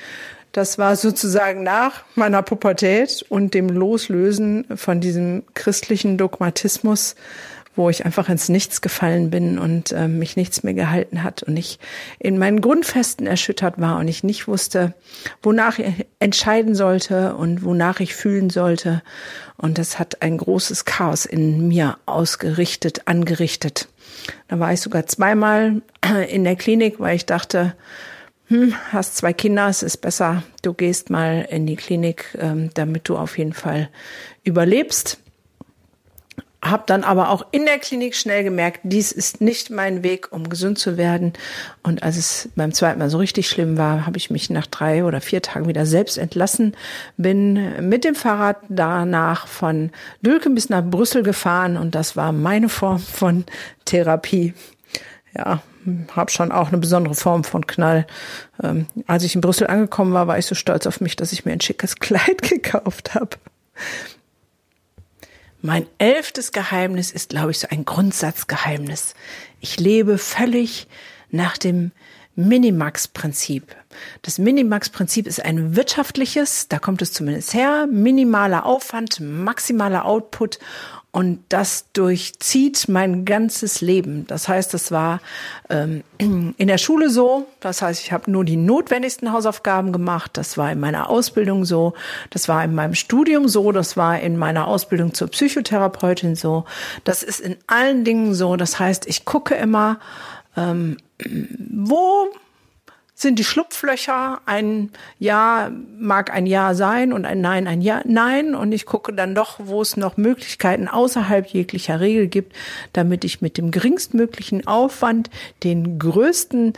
Das 0.50 0.76
war 0.76 0.96
sozusagen 0.96 1.62
nach 1.62 2.02
meiner 2.16 2.42
Pubertät 2.42 3.24
und 3.28 3.54
dem 3.54 3.68
Loslösen 3.68 4.64
von 4.74 5.00
diesem 5.00 5.44
christlichen 5.54 6.18
Dogmatismus 6.18 7.14
wo 7.78 7.88
ich 7.88 8.04
einfach 8.04 8.28
ins 8.28 8.48
Nichts 8.48 8.80
gefallen 8.80 9.30
bin 9.30 9.58
und 9.58 9.92
äh, 9.92 10.08
mich 10.08 10.36
nichts 10.36 10.64
mehr 10.64 10.74
gehalten 10.74 11.22
hat 11.22 11.44
und 11.44 11.56
ich 11.56 11.78
in 12.18 12.36
meinen 12.36 12.60
Grundfesten 12.60 13.26
erschüttert 13.26 13.80
war 13.80 13.98
und 13.98 14.08
ich 14.08 14.24
nicht 14.24 14.48
wusste, 14.48 14.94
wonach 15.42 15.78
ich 15.78 16.06
entscheiden 16.18 16.74
sollte 16.74 17.36
und 17.36 17.64
wonach 17.64 18.00
ich 18.00 18.14
fühlen 18.14 18.50
sollte. 18.50 19.02
Und 19.56 19.78
das 19.78 19.98
hat 19.98 20.22
ein 20.22 20.36
großes 20.36 20.84
Chaos 20.84 21.24
in 21.24 21.68
mir 21.68 21.98
ausgerichtet, 22.04 23.06
angerichtet. 23.06 23.88
Da 24.48 24.58
war 24.58 24.72
ich 24.72 24.80
sogar 24.80 25.06
zweimal 25.06 25.80
in 26.28 26.42
der 26.42 26.56
Klinik, 26.56 26.98
weil 26.98 27.14
ich 27.14 27.26
dachte, 27.26 27.76
hm, 28.48 28.74
hast 28.90 29.16
zwei 29.16 29.32
Kinder, 29.32 29.68
es 29.68 29.84
ist 29.84 29.98
besser, 29.98 30.42
du 30.62 30.74
gehst 30.74 31.10
mal 31.10 31.46
in 31.48 31.66
die 31.66 31.76
Klinik, 31.76 32.36
ähm, 32.40 32.70
damit 32.74 33.08
du 33.08 33.16
auf 33.16 33.38
jeden 33.38 33.52
Fall 33.52 33.88
überlebst 34.42 35.18
habe 36.60 36.82
dann 36.86 37.04
aber 37.04 37.30
auch 37.30 37.46
in 37.52 37.66
der 37.66 37.78
Klinik 37.78 38.16
schnell 38.16 38.42
gemerkt, 38.42 38.80
dies 38.82 39.12
ist 39.12 39.40
nicht 39.40 39.70
mein 39.70 40.02
Weg, 40.02 40.32
um 40.32 40.48
gesund 40.48 40.78
zu 40.78 40.96
werden. 40.96 41.32
Und 41.84 42.02
als 42.02 42.16
es 42.16 42.48
beim 42.56 42.72
zweiten 42.72 42.98
Mal 42.98 43.10
so 43.10 43.18
richtig 43.18 43.48
schlimm 43.48 43.78
war, 43.78 44.06
habe 44.06 44.18
ich 44.18 44.30
mich 44.30 44.50
nach 44.50 44.66
drei 44.66 45.04
oder 45.04 45.20
vier 45.20 45.40
Tagen 45.40 45.68
wieder 45.68 45.86
selbst 45.86 46.18
entlassen, 46.18 46.76
bin 47.16 47.88
mit 47.88 48.04
dem 48.04 48.16
Fahrrad 48.16 48.56
danach 48.68 49.46
von 49.46 49.90
Dülken 50.20 50.54
bis 50.54 50.68
nach 50.68 50.84
Brüssel 50.84 51.22
gefahren 51.22 51.76
und 51.76 51.94
das 51.94 52.16
war 52.16 52.32
meine 52.32 52.68
Form 52.68 52.98
von 52.98 53.44
Therapie. 53.84 54.52
Ja, 55.36 55.62
habe 56.16 56.30
schon 56.30 56.50
auch 56.50 56.68
eine 56.68 56.78
besondere 56.78 57.14
Form 57.14 57.44
von 57.44 57.66
Knall. 57.66 58.06
Ähm, 58.62 58.86
als 59.06 59.22
ich 59.22 59.34
in 59.34 59.40
Brüssel 59.40 59.68
angekommen 59.68 60.12
war, 60.12 60.26
war 60.26 60.38
ich 60.38 60.46
so 60.46 60.54
stolz 60.54 60.86
auf 60.86 61.00
mich, 61.00 61.14
dass 61.14 61.32
ich 61.32 61.44
mir 61.44 61.52
ein 61.52 61.60
schickes 61.60 61.96
Kleid 62.00 62.42
gekauft 62.42 63.14
habe. 63.14 63.36
Mein 65.60 65.86
elftes 65.98 66.52
Geheimnis 66.52 67.10
ist, 67.10 67.30
glaube 67.30 67.50
ich, 67.50 67.58
so 67.58 67.68
ein 67.68 67.84
Grundsatzgeheimnis. 67.84 69.14
Ich 69.60 69.80
lebe 69.80 70.16
völlig 70.16 70.86
nach 71.30 71.58
dem 71.58 71.90
Minimax-Prinzip. 72.36 73.74
Das 74.22 74.38
Minimax-Prinzip 74.38 75.26
ist 75.26 75.44
ein 75.44 75.74
wirtschaftliches, 75.74 76.68
da 76.68 76.78
kommt 76.78 77.02
es 77.02 77.12
zumindest 77.12 77.54
her, 77.54 77.88
minimaler 77.90 78.64
Aufwand, 78.64 79.18
maximaler 79.18 80.04
Output 80.04 80.60
und 81.10 81.40
das 81.48 81.86
durchzieht 81.94 82.86
mein 82.88 83.24
ganzes 83.24 83.80
Leben. 83.80 84.26
Das 84.26 84.46
heißt, 84.46 84.74
das 84.74 84.92
war 84.92 85.20
ähm, 85.70 86.04
in 86.18 86.68
der 86.68 86.76
Schule 86.76 87.08
so. 87.08 87.46
Das 87.60 87.80
heißt, 87.80 88.02
ich 88.02 88.12
habe 88.12 88.30
nur 88.30 88.44
die 88.44 88.56
notwendigsten 88.56 89.32
Hausaufgaben 89.32 89.92
gemacht. 89.92 90.32
Das 90.34 90.58
war 90.58 90.70
in 90.70 90.80
meiner 90.80 91.08
Ausbildung 91.08 91.64
so. 91.64 91.94
Das 92.28 92.46
war 92.46 92.62
in 92.62 92.74
meinem 92.74 92.94
Studium 92.94 93.48
so. 93.48 93.72
Das 93.72 93.96
war 93.96 94.20
in 94.20 94.36
meiner 94.36 94.68
Ausbildung 94.68 95.14
zur 95.14 95.28
Psychotherapeutin 95.28 96.36
so. 96.36 96.66
Das 97.04 97.22
ist 97.22 97.40
in 97.40 97.56
allen 97.66 98.04
Dingen 98.04 98.34
so. 98.34 98.56
Das 98.56 98.78
heißt, 98.78 99.06
ich 99.06 99.24
gucke 99.24 99.54
immer, 99.54 100.00
ähm, 100.56 100.98
wo 101.70 102.28
sind 103.18 103.40
die 103.40 103.44
Schlupflöcher. 103.44 104.40
Ein 104.46 104.90
Ja 105.18 105.72
mag 105.98 106.32
ein 106.32 106.46
Ja 106.46 106.74
sein 106.74 107.12
und 107.12 107.24
ein 107.24 107.40
Nein 107.40 107.66
ein 107.66 107.82
Ja 107.82 108.00
Nein. 108.04 108.54
Und 108.54 108.70
ich 108.70 108.86
gucke 108.86 109.12
dann 109.12 109.34
doch, 109.34 109.58
wo 109.58 109.82
es 109.82 109.96
noch 109.96 110.16
Möglichkeiten 110.16 110.86
außerhalb 110.86 111.46
jeglicher 111.48 111.98
Regel 111.98 112.28
gibt, 112.28 112.54
damit 112.92 113.24
ich 113.24 113.40
mit 113.40 113.58
dem 113.58 113.72
geringstmöglichen 113.72 114.68
Aufwand 114.68 115.30
den 115.64 115.98
größten 115.98 116.74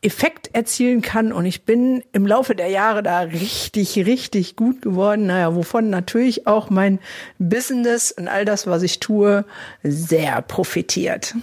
Effekt 0.00 0.54
erzielen 0.54 1.02
kann. 1.02 1.32
Und 1.32 1.44
ich 1.44 1.64
bin 1.64 2.04
im 2.12 2.24
Laufe 2.24 2.54
der 2.54 2.68
Jahre 2.68 3.02
da 3.02 3.20
richtig, 3.22 3.96
richtig 3.96 4.54
gut 4.54 4.80
geworden. 4.80 5.26
Naja, 5.26 5.56
wovon 5.56 5.90
natürlich 5.90 6.46
auch 6.46 6.70
mein 6.70 7.00
Business 7.40 8.12
und 8.12 8.28
all 8.28 8.44
das, 8.44 8.68
was 8.68 8.84
ich 8.84 9.00
tue, 9.00 9.44
sehr 9.82 10.40
profitiert. 10.42 11.34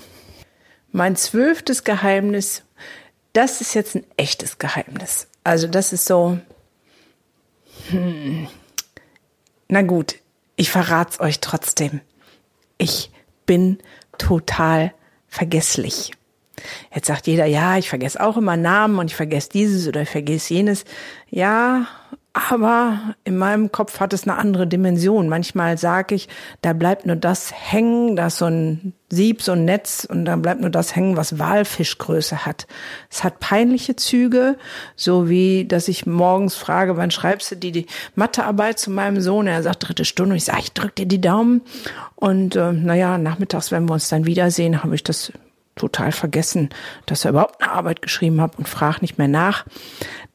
Mein 0.93 1.17
zwölftes 1.17 1.83
Geheimnis 1.83 2.63
das 3.33 3.61
ist 3.61 3.73
jetzt 3.73 3.95
ein 3.95 4.05
echtes 4.17 4.57
Geheimnis. 4.57 5.27
Also 5.43 5.67
das 5.67 5.93
ist 5.93 6.05
so, 6.05 6.39
hm, 7.89 8.47
na 9.67 9.81
gut, 9.81 10.15
ich 10.55 10.69
verrat's 10.69 11.19
euch 11.19 11.39
trotzdem. 11.39 12.01
Ich 12.77 13.11
bin 13.45 13.79
total 14.17 14.93
vergesslich. 15.27 16.11
Jetzt 16.93 17.07
sagt 17.07 17.27
jeder, 17.27 17.45
ja, 17.45 17.77
ich 17.77 17.89
vergesse 17.89 18.21
auch 18.21 18.35
immer 18.35 18.57
Namen 18.57 18.99
und 18.99 19.07
ich 19.07 19.15
vergesse 19.15 19.49
dieses 19.49 19.87
oder 19.87 20.01
ich 20.01 20.09
vergesse 20.09 20.53
jenes. 20.53 20.83
Ja, 21.29 21.87
aber 22.49 23.15
in 23.23 23.37
meinem 23.37 23.71
Kopf 23.71 23.99
hat 23.99 24.13
es 24.13 24.27
eine 24.27 24.37
andere 24.37 24.67
Dimension. 24.67 25.29
Manchmal 25.29 25.77
sage 25.77 26.15
ich, 26.15 26.29
da 26.61 26.73
bleibt 26.73 27.05
nur 27.05 27.15
das 27.15 27.51
hängen, 27.53 28.15
da 28.15 28.27
ist 28.27 28.37
so 28.37 28.45
ein 28.45 28.93
Sieb, 29.09 29.41
so 29.41 29.53
ein 29.53 29.65
Netz 29.65 30.05
und 30.09 30.25
da 30.25 30.35
bleibt 30.35 30.61
nur 30.61 30.69
das 30.69 30.95
hängen, 30.95 31.17
was 31.17 31.39
Walfischgröße 31.39 32.45
hat. 32.45 32.67
Es 33.09 33.23
hat 33.23 33.39
peinliche 33.39 33.95
Züge, 33.95 34.57
so 34.95 35.29
wie, 35.29 35.65
dass 35.65 35.87
ich 35.87 36.05
morgens 36.05 36.55
frage, 36.55 36.97
wann 36.97 37.11
schreibst 37.11 37.51
du 37.51 37.55
die, 37.55 37.71
die 37.71 37.87
Mathearbeit 38.15 38.77
zu 38.77 38.91
meinem 38.91 39.19
Sohn? 39.19 39.47
Er 39.47 39.63
sagt 39.63 39.87
dritte 39.87 40.05
Stunde 40.05 40.33
und 40.33 40.37
ich 40.37 40.45
sage, 40.45 40.59
ich 40.61 40.73
drück 40.73 40.95
dir 40.95 41.07
die 41.07 41.21
Daumen. 41.21 41.61
Und 42.15 42.55
äh, 42.55 42.71
naja, 42.71 43.17
nachmittags, 43.17 43.71
wenn 43.71 43.89
wir 43.89 43.93
uns 43.93 44.09
dann 44.09 44.25
wiedersehen, 44.25 44.83
habe 44.83 44.95
ich 44.95 45.03
das 45.03 45.33
total 45.75 46.11
vergessen, 46.11 46.69
dass 47.05 47.25
er 47.25 47.31
überhaupt 47.31 47.61
eine 47.61 47.71
Arbeit 47.71 48.01
geschrieben 48.01 48.41
hat 48.41 48.57
und 48.59 48.67
frage 48.67 48.99
nicht 49.01 49.17
mehr 49.17 49.27
nach. 49.27 49.65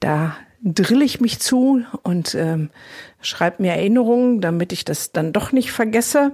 Da 0.01 0.37
drill 0.65 1.03
ich 1.03 1.21
mich 1.21 1.39
zu 1.39 1.85
und 2.03 2.35
ähm, 2.35 2.71
schreibe 3.21 3.63
mir 3.63 3.73
Erinnerungen, 3.73 4.41
damit 4.41 4.73
ich 4.73 4.85
das 4.85 5.13
dann 5.13 5.33
doch 5.33 5.53
nicht 5.53 5.71
vergesse. 5.71 6.33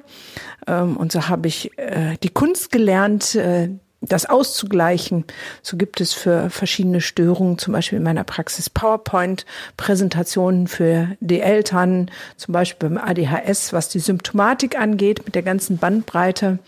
Ähm, 0.67 0.97
und 0.97 1.11
so 1.11 1.29
habe 1.29 1.49
ich 1.49 1.77
äh, 1.79 2.17
die 2.23 2.29
Kunst 2.29 2.71
gelernt, 2.71 3.35
äh, 3.35 3.71
das 4.01 4.27
auszugleichen. 4.27 5.25
So 5.63 5.77
gibt 5.77 6.01
es 6.01 6.15
für 6.15 6.49
verschiedene 6.49 7.01
Störungen, 7.03 7.59
zum 7.59 7.73
Beispiel 7.73 7.99
in 7.99 8.05
meiner 8.05 8.25
Praxis 8.25 8.71
PowerPoint-Präsentationen 8.71 10.69
für 10.69 11.09
die 11.21 11.41
Eltern, 11.41 12.11
zum 12.37 12.53
Beispiel 12.53 12.89
beim 12.89 12.99
ADHS, 12.99 13.73
was 13.73 13.91
die 13.91 13.99
Symptomatik 13.99 14.79
angeht, 14.79 15.27
mit 15.27 15.35
der 15.35 15.43
ganzen 15.43 15.77
Bandbreite. 15.77 16.59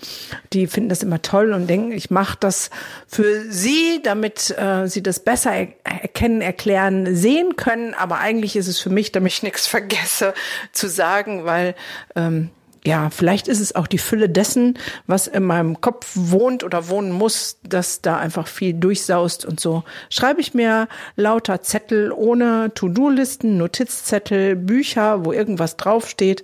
Die 0.53 0.67
finden 0.67 0.91
das 0.91 1.03
immer 1.03 1.23
toll 1.23 1.53
und 1.53 1.69
denken, 1.69 1.93
ich 1.93 2.11
mache 2.11 2.37
das 2.39 2.71
für 3.07 3.51
sie, 3.51 4.01
damit 4.03 4.55
äh, 4.59 4.87
sie 4.87 5.03
das 5.03 5.21
besser 5.21 5.53
er 5.53 5.69
erkennen, 5.85 6.43
erklären, 6.43 7.15
sehen 7.15 7.57
können. 7.57 7.95
Aber 7.95 8.19
eigentlich 8.19 8.57
ist 8.57 8.69
es 8.69 8.79
für 8.79 8.91
mich, 8.91 9.11
damit 9.13 9.33
ich 9.33 9.43
nichts 9.43 9.67
vergesse 9.67 10.35
zu 10.73 10.89
sagen, 10.89 11.45
weil 11.47 11.75
ähm, 12.15 12.51
ja, 12.85 13.11
vielleicht 13.11 13.47
ist 13.47 13.61
es 13.61 13.75
auch 13.77 13.87
die 13.87 13.99
Fülle 13.99 14.29
dessen, 14.29 14.77
was 15.07 15.29
in 15.29 15.45
meinem 15.45 15.81
Kopf 15.81 16.11
wohnt 16.15 16.65
oder 16.65 16.89
wohnen 16.89 17.13
muss, 17.13 17.59
dass 17.63 18.01
da 18.01 18.17
einfach 18.19 18.49
viel 18.49 18.75
durchsaust 18.75 19.45
und 19.45 19.61
so. 19.61 19.85
Schreibe 20.11 20.41
ich 20.41 20.53
mir 20.53 20.89
lauter 21.15 21.63
Zettel 21.63 22.11
ohne 22.11 22.73
To-Do-Listen, 22.75 23.57
Notizzettel, 23.57 24.57
Bücher, 24.57 25.25
wo 25.25 25.33
irgendwas 25.33 25.77
draufsteht 25.77 26.43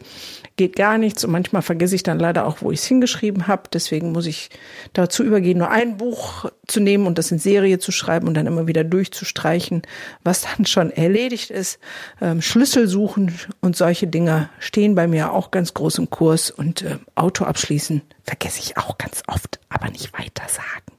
geht 0.58 0.76
gar 0.76 0.98
nichts 0.98 1.24
und 1.24 1.30
manchmal 1.30 1.62
vergesse 1.62 1.94
ich 1.94 2.02
dann 2.02 2.18
leider 2.18 2.46
auch, 2.46 2.58
wo 2.60 2.70
ich 2.70 2.80
es 2.80 2.86
hingeschrieben 2.86 3.46
habe. 3.46 3.62
Deswegen 3.72 4.12
muss 4.12 4.26
ich 4.26 4.50
dazu 4.92 5.24
übergehen, 5.24 5.56
nur 5.56 5.70
ein 5.70 5.96
Buch 5.96 6.44
zu 6.66 6.80
nehmen 6.80 7.06
und 7.06 7.16
das 7.16 7.30
in 7.30 7.38
Serie 7.38 7.78
zu 7.78 7.92
schreiben 7.92 8.28
und 8.28 8.34
dann 8.34 8.46
immer 8.46 8.66
wieder 8.66 8.84
durchzustreichen, 8.84 9.82
was 10.22 10.42
dann 10.42 10.66
schon 10.66 10.90
erledigt 10.90 11.50
ist. 11.50 11.78
Ähm, 12.20 12.42
Schlüssel 12.42 12.88
suchen 12.88 13.32
und 13.62 13.76
solche 13.76 14.06
Dinge 14.06 14.50
stehen 14.58 14.94
bei 14.94 15.06
mir 15.06 15.32
auch 15.32 15.50
ganz 15.50 15.72
groß 15.72 15.96
im 15.98 16.10
Kurs 16.10 16.50
und 16.50 16.82
äh, 16.82 16.98
Auto 17.14 17.44
abschließen 17.44 18.02
vergesse 18.24 18.60
ich 18.60 18.76
auch 18.76 18.98
ganz 18.98 19.22
oft, 19.26 19.58
aber 19.70 19.88
nicht 19.90 20.12
weiter 20.12 20.46
sagen. 20.48 20.97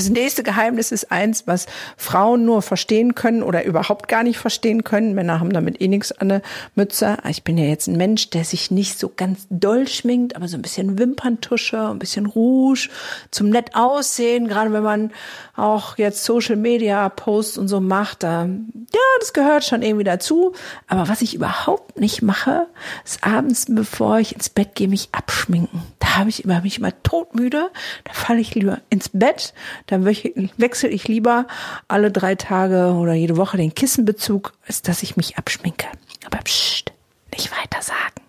Das 0.00 0.08
nächste 0.08 0.42
Geheimnis 0.42 0.92
ist 0.92 1.12
eins, 1.12 1.46
was 1.46 1.66
Frauen 1.98 2.46
nur 2.46 2.62
verstehen 2.62 3.14
können 3.14 3.42
oder 3.42 3.66
überhaupt 3.66 4.08
gar 4.08 4.22
nicht 4.22 4.38
verstehen 4.38 4.82
können. 4.82 5.14
Männer 5.14 5.40
haben 5.40 5.52
damit 5.52 5.82
eh 5.82 5.88
nichts 5.88 6.10
an 6.10 6.30
der 6.30 6.42
Mütze. 6.74 7.18
Ich 7.28 7.44
bin 7.44 7.58
ja 7.58 7.66
jetzt 7.66 7.86
ein 7.86 7.98
Mensch, 7.98 8.30
der 8.30 8.44
sich 8.44 8.70
nicht 8.70 8.98
so 8.98 9.12
ganz 9.14 9.46
doll 9.50 9.86
schminkt, 9.88 10.36
aber 10.36 10.48
so 10.48 10.56
ein 10.56 10.62
bisschen 10.62 10.98
Wimperntusche, 10.98 11.90
ein 11.90 11.98
bisschen 11.98 12.24
Rouge, 12.24 12.88
zum 13.30 13.50
nett 13.50 13.74
aussehen, 13.74 14.48
gerade 14.48 14.72
wenn 14.72 14.82
man 14.82 15.10
auch 15.54 15.98
jetzt 15.98 16.24
Social 16.24 16.56
Media 16.56 17.06
Posts 17.10 17.58
und 17.58 17.68
so 17.68 17.80
macht, 17.80 18.22
da, 18.22 18.46
ja, 18.46 19.00
das 19.20 19.34
gehört 19.34 19.64
schon 19.64 19.82
irgendwie 19.82 20.04
dazu. 20.04 20.54
Aber 20.86 21.10
was 21.10 21.20
ich 21.20 21.34
überhaupt 21.34 22.00
nicht 22.00 22.22
mache, 22.22 22.68
ist 23.04 23.22
abends, 23.22 23.66
bevor 23.68 24.18
ich 24.18 24.34
ins 24.34 24.48
Bett 24.48 24.74
gehe, 24.76 24.88
mich 24.88 25.10
abschminken. 25.12 25.82
Da 25.98 26.16
habe 26.16 26.30
ich 26.30 26.42
immer, 26.44 26.62
mich 26.62 26.78
immer 26.78 27.02
todmüde. 27.02 27.70
Da 28.04 28.12
falle 28.14 28.40
ich 28.40 28.54
lieber 28.54 28.78
ins 28.88 29.10
Bett 29.10 29.52
dann 29.90 30.04
wechsle 30.04 30.88
ich 30.88 31.08
lieber 31.08 31.46
alle 31.88 32.10
drei 32.10 32.34
Tage 32.34 32.92
oder 32.92 33.12
jede 33.14 33.36
Woche 33.36 33.56
den 33.56 33.74
Kissenbezug, 33.74 34.52
als 34.66 34.82
dass 34.82 35.02
ich 35.02 35.16
mich 35.16 35.36
abschminke. 35.36 35.86
Aber 36.24 36.38
pst, 36.38 36.92
nicht 37.32 37.50
weiter 37.50 37.82
sagen. 37.82 38.20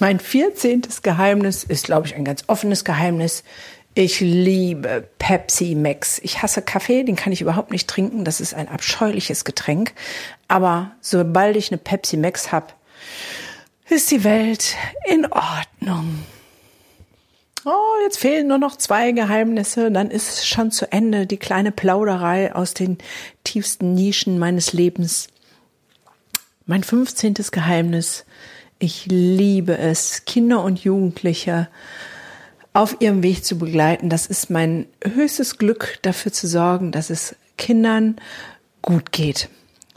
Mein 0.00 0.18
vierzehntes 0.18 1.02
Geheimnis 1.02 1.62
ist, 1.62 1.84
glaube 1.84 2.06
ich, 2.06 2.16
ein 2.16 2.24
ganz 2.24 2.44
offenes 2.48 2.84
Geheimnis. 2.84 3.44
Ich 3.94 4.20
liebe 4.20 5.06
Pepsi 5.18 5.74
Max. 5.74 6.18
Ich 6.20 6.42
hasse 6.42 6.62
Kaffee, 6.62 7.04
den 7.04 7.14
kann 7.14 7.32
ich 7.32 7.42
überhaupt 7.42 7.70
nicht 7.70 7.88
trinken. 7.88 8.24
Das 8.24 8.40
ist 8.40 8.54
ein 8.54 8.68
abscheuliches 8.68 9.44
Getränk. 9.44 9.92
Aber 10.48 10.92
sobald 11.00 11.56
ich 11.56 11.70
eine 11.70 11.78
Pepsi 11.78 12.16
Max 12.16 12.50
habe, 12.50 12.68
ist 13.90 14.10
die 14.10 14.24
Welt 14.24 14.76
in 15.06 15.26
Ordnung. 15.26 16.24
Oh, 17.64 17.94
jetzt 18.02 18.18
fehlen 18.18 18.48
nur 18.48 18.58
noch 18.58 18.76
zwei 18.76 19.12
Geheimnisse, 19.12 19.92
dann 19.92 20.10
ist 20.10 20.48
schon 20.48 20.72
zu 20.72 20.90
Ende 20.90 21.26
die 21.26 21.36
kleine 21.36 21.70
Plauderei 21.70 22.52
aus 22.52 22.74
den 22.74 22.98
tiefsten 23.44 23.94
Nischen 23.94 24.40
meines 24.40 24.72
Lebens. 24.72 25.28
Mein 26.66 26.82
15. 26.82 27.34
Geheimnis. 27.52 28.24
Ich 28.80 29.06
liebe 29.06 29.78
es, 29.78 30.24
Kinder 30.24 30.64
und 30.64 30.82
Jugendliche 30.82 31.68
auf 32.72 32.96
ihrem 32.98 33.22
Weg 33.22 33.44
zu 33.44 33.58
begleiten. 33.58 34.08
Das 34.08 34.26
ist 34.26 34.50
mein 34.50 34.86
höchstes 35.04 35.56
Glück, 35.58 35.98
dafür 36.02 36.32
zu 36.32 36.48
sorgen, 36.48 36.90
dass 36.90 37.10
es 37.10 37.36
Kindern 37.58 38.16
gut 38.80 39.12
geht. 39.12 39.48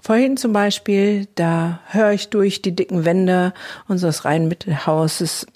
Vorhin 0.04 0.38
zum 0.38 0.54
Beispiel, 0.54 1.28
da 1.34 1.80
höre 1.88 2.12
ich 2.12 2.30
durch 2.30 2.62
die 2.62 2.76
dicken 2.76 3.06
Wände 3.06 3.56
unseres 3.88 4.24
Rheinmittelhauses 4.24 5.48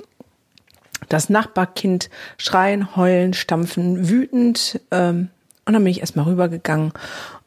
das 1.09 1.29
Nachbarkind 1.29 2.09
schreien, 2.37 2.95
heulen, 2.95 3.33
stampfen, 3.33 4.09
wütend. 4.09 4.79
Ähm, 4.91 5.29
und 5.65 5.73
dann 5.73 5.83
bin 5.83 5.91
ich 5.91 5.99
erstmal 5.99 6.25
rübergegangen 6.25 6.93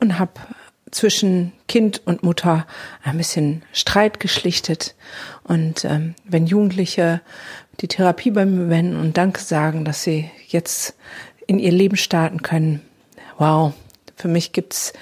und 0.00 0.18
habe 0.18 0.32
zwischen 0.90 1.52
Kind 1.68 2.02
und 2.04 2.22
Mutter 2.22 2.66
ein 3.02 3.16
bisschen 3.16 3.62
Streit 3.72 4.20
geschlichtet. 4.20 4.94
Und 5.42 5.84
ähm, 5.84 6.14
wenn 6.24 6.46
Jugendliche 6.46 7.22
die 7.80 7.88
Therapie 7.88 8.30
bei 8.30 8.44
mir 8.44 8.68
wenden 8.68 9.00
und 9.00 9.16
Danke 9.16 9.40
sagen, 9.40 9.84
dass 9.84 10.02
sie 10.02 10.30
jetzt 10.46 10.94
in 11.46 11.58
ihr 11.58 11.72
Leben 11.72 11.96
starten 11.96 12.42
können, 12.42 12.82
wow, 13.38 13.72
für 14.16 14.28
mich 14.28 14.52
gibt's 14.52 14.92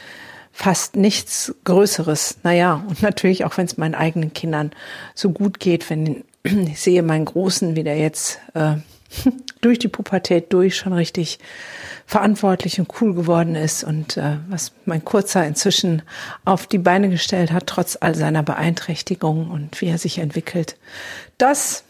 fast 0.52 0.96
nichts 0.96 1.54
Größeres. 1.64 2.38
Naja, 2.42 2.84
und 2.88 3.02
natürlich 3.02 3.44
auch 3.44 3.56
wenn 3.56 3.66
es 3.66 3.76
meinen 3.76 3.94
eigenen 3.94 4.32
Kindern 4.32 4.70
so 5.14 5.30
gut 5.30 5.58
geht, 5.58 5.90
wenn 5.90 6.24
ich 6.42 6.80
sehe 6.80 7.02
meinen 7.02 7.24
Großen, 7.24 7.76
wie 7.76 7.84
der 7.84 7.98
jetzt 7.98 8.38
äh, 8.54 8.76
durch 9.60 9.78
die 9.78 9.88
Pubertät 9.88 10.52
durch 10.52 10.76
schon 10.76 10.92
richtig 10.92 11.38
verantwortlich 12.06 12.80
und 12.80 12.88
cool 13.00 13.14
geworden 13.14 13.54
ist 13.54 13.84
und 13.84 14.16
äh, 14.16 14.38
was 14.48 14.72
mein 14.84 15.04
Kurzer 15.04 15.46
inzwischen 15.46 16.02
auf 16.44 16.66
die 16.66 16.78
Beine 16.78 17.08
gestellt 17.08 17.52
hat, 17.52 17.66
trotz 17.66 17.96
all 18.00 18.14
seiner 18.14 18.42
Beeinträchtigung 18.42 19.50
und 19.50 19.80
wie 19.80 19.86
er 19.86 19.98
sich 19.98 20.18
entwickelt. 20.18 20.76
Das 21.38 21.84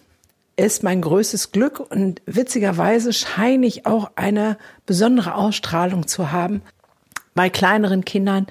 ist 0.57 0.83
mein 0.83 1.01
größtes 1.01 1.53
Glück 1.53 1.81
und 1.81 2.21
witzigerweise 2.27 3.13
scheine 3.13 3.67
ich 3.67 3.87
auch 3.87 4.11
eine 4.17 4.59
besondere 4.85 5.35
Ausstrahlung 5.35 6.07
zu 6.07 6.33
haben, 6.33 6.61
bei 7.35 7.49
kleineren 7.49 8.05
Kindern, 8.05 8.47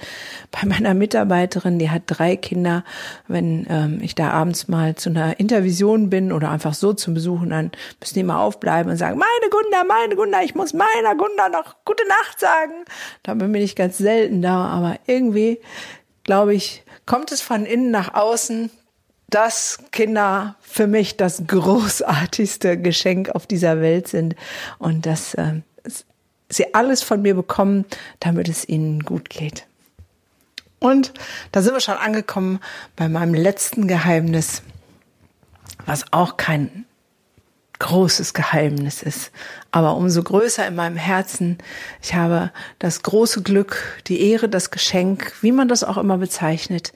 bei 0.52 0.68
meiner 0.68 0.94
Mitarbeiterin, 0.94 1.80
die 1.80 1.89
hat 1.89 2.04
drei 2.08 2.36
Kinder, 2.36 2.84
wenn 3.28 3.68
ähm, 3.70 4.00
ich 4.02 4.15
da 4.15 4.32
abends 4.32 4.68
mal 4.68 4.96
zu 4.96 5.10
einer 5.10 5.39
Intervision 5.39 6.10
bin 6.10 6.32
oder 6.32 6.50
einfach 6.50 6.74
so 6.74 6.94
zum 6.94 7.13
Besuchen, 7.13 7.50
dann 7.50 7.72
müssen 8.00 8.13
die 8.13 8.22
immer 8.22 8.39
aufbleiben 8.39 8.92
und 8.92 8.98
sagen, 8.98 9.20
meine 9.20 9.50
Gunda, 9.50 9.84
meine 9.84 10.15
Gunda, 10.15 10.42
ich 10.42 10.56
muss 10.56 10.74
meiner 10.74 11.15
Gunda 11.15 11.50
noch 11.50 11.76
gute 11.84 12.08
Nacht 12.08 12.39
sagen. 12.39 12.86
Da 13.24 13.34
bin 13.34 13.54
ich 13.56 13.76
ganz 13.76 13.98
selten 13.98 14.42
da, 14.42 14.65
aber 14.65 14.98
irgendwie, 15.08 15.60
glaube 16.24 16.54
ich, 16.54 16.84
kommt 17.06 17.32
es 17.32 17.42
von 17.42 17.65
innen 17.65 17.92
nach 17.92 18.13
außen, 18.13 18.72
dass 19.30 19.80
Kinder 19.92 20.56
für 20.62 20.88
mich 20.88 21.18
das 21.18 21.44
großartigste 21.46 22.80
Geschenk 22.80 23.30
auf 23.30 23.46
dieser 23.46 23.82
Welt 23.82 24.08
sind 24.08 24.36
und 24.80 25.06
dass 25.06 25.34
äh, 25.36 25.62
sie 26.50 26.74
alles 26.74 27.04
von 27.04 27.22
mir 27.22 27.36
bekommen, 27.36 27.86
damit 28.20 28.50
es 28.50 28.68
ihnen 28.68 29.02
gut 29.02 29.30
geht. 29.30 29.66
Und 30.80 31.14
da 31.52 31.62
sind 31.62 31.74
wir 31.74 31.82
schon 31.82 31.98
angekommen 31.98 32.60
bei 32.96 33.10
meinem 33.10 33.34
letzten 33.34 33.88
Geheimnis, 33.88 34.64
was 35.86 36.12
auch 36.12 36.38
kein 36.38 36.86
großes 37.80 38.34
Geheimnis 38.34 39.02
ist, 39.02 39.32
aber 39.72 39.96
umso 39.96 40.22
größer 40.22 40.68
in 40.68 40.76
meinem 40.76 40.98
Herzen. 40.98 41.58
Ich 42.02 42.14
habe 42.14 42.52
das 42.78 43.04
große 43.04 43.42
Glück, 43.42 44.02
die 44.08 44.22
Ehre, 44.30 44.50
das 44.50 44.70
Geschenk, 44.70 45.34
wie 45.42 45.54
man 45.54 45.70
das 45.70 45.86
auch 45.86 45.98
immer 45.98 46.18
bezeichnet, 46.18 46.94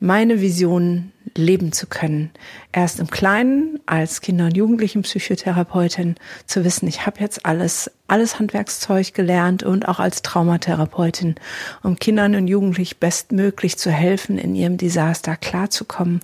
meine 0.00 0.40
Vision 0.40 1.12
leben 1.36 1.72
zu 1.72 1.86
können. 1.86 2.30
Erst 2.72 3.00
im 3.00 3.08
Kleinen 3.08 3.80
als 3.86 4.20
Kinder- 4.20 4.46
und 4.46 4.56
Jugendlichenpsychotherapeutin 4.56 6.16
zu 6.46 6.64
wissen, 6.64 6.86
ich 6.86 7.06
habe 7.06 7.20
jetzt 7.20 7.44
alles, 7.46 7.90
alles 8.06 8.38
Handwerkszeug 8.38 9.14
gelernt 9.14 9.62
und 9.62 9.88
auch 9.88 9.98
als 9.98 10.22
Traumatherapeutin, 10.22 11.36
um 11.82 11.96
Kindern 11.96 12.34
und 12.34 12.46
Jugendlichen 12.46 12.96
bestmöglich 13.00 13.78
zu 13.78 13.90
helfen, 13.90 14.38
in 14.38 14.54
ihrem 14.54 14.76
Desaster 14.76 15.36
klarzukommen. 15.36 16.20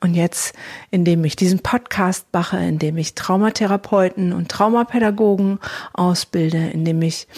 Und 0.00 0.14
jetzt, 0.14 0.54
indem 0.90 1.24
ich 1.24 1.36
diesen 1.36 1.60
Podcast 1.60 2.26
mache, 2.32 2.58
indem 2.58 2.96
ich 2.98 3.14
Traumatherapeuten 3.14 4.32
und 4.32 4.48
Traumapädagogen 4.50 5.58
ausbilde, 5.92 6.70
indem 6.72 7.00
ich 7.02 7.28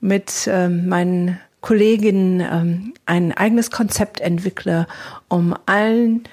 mit 0.00 0.46
äh, 0.46 0.68
meinen 0.68 1.40
Kolleginnen 1.60 2.40
ähm, 2.40 2.94
ein 3.06 3.32
eigenes 3.32 3.70
Konzept 3.70 4.20
entwickle, 4.20 4.86
um 5.28 5.54
allen, 5.66 6.24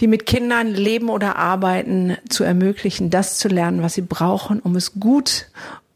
die 0.00 0.06
mit 0.06 0.26
Kindern 0.26 0.68
leben 0.68 1.08
oder 1.08 1.36
arbeiten, 1.36 2.16
zu 2.28 2.44
ermöglichen, 2.44 3.10
das 3.10 3.38
zu 3.38 3.48
lernen, 3.48 3.82
was 3.82 3.94
sie 3.94 4.02
brauchen, 4.02 4.60
um 4.60 4.76
es 4.76 4.98
gut 4.98 5.46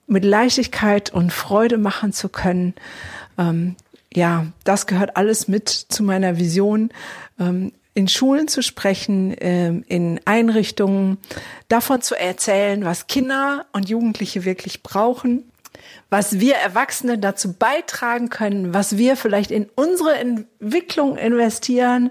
mit 0.06 0.24
Leichtigkeit 0.24 1.12
und 1.12 1.32
Freude 1.32 1.78
machen 1.78 2.12
zu 2.12 2.28
können. 2.28 2.74
Ähm, 3.38 3.76
ja, 4.12 4.46
das 4.64 4.86
gehört 4.86 5.16
alles 5.16 5.48
mit 5.48 5.68
zu 5.68 6.02
meiner 6.02 6.36
Vision. 6.38 6.90
Ähm, 7.40 7.72
in 7.94 8.08
Schulen 8.08 8.48
zu 8.48 8.62
sprechen, 8.62 9.34
ähm, 9.40 9.84
in 9.86 10.20
Einrichtungen, 10.24 11.18
davon 11.68 12.00
zu 12.00 12.18
erzählen, 12.18 12.84
was 12.84 13.06
Kinder 13.06 13.66
und 13.72 13.88
Jugendliche 13.88 14.44
wirklich 14.44 14.82
brauchen, 14.82 15.44
was 16.10 16.40
wir 16.40 16.54
Erwachsene 16.56 17.18
dazu 17.18 17.54
beitragen 17.54 18.28
können, 18.28 18.74
was 18.74 18.98
wir 18.98 19.16
vielleicht 19.16 19.50
in 19.50 19.68
unsere 19.74 20.14
Entwicklung 20.14 21.16
investieren 21.16 22.10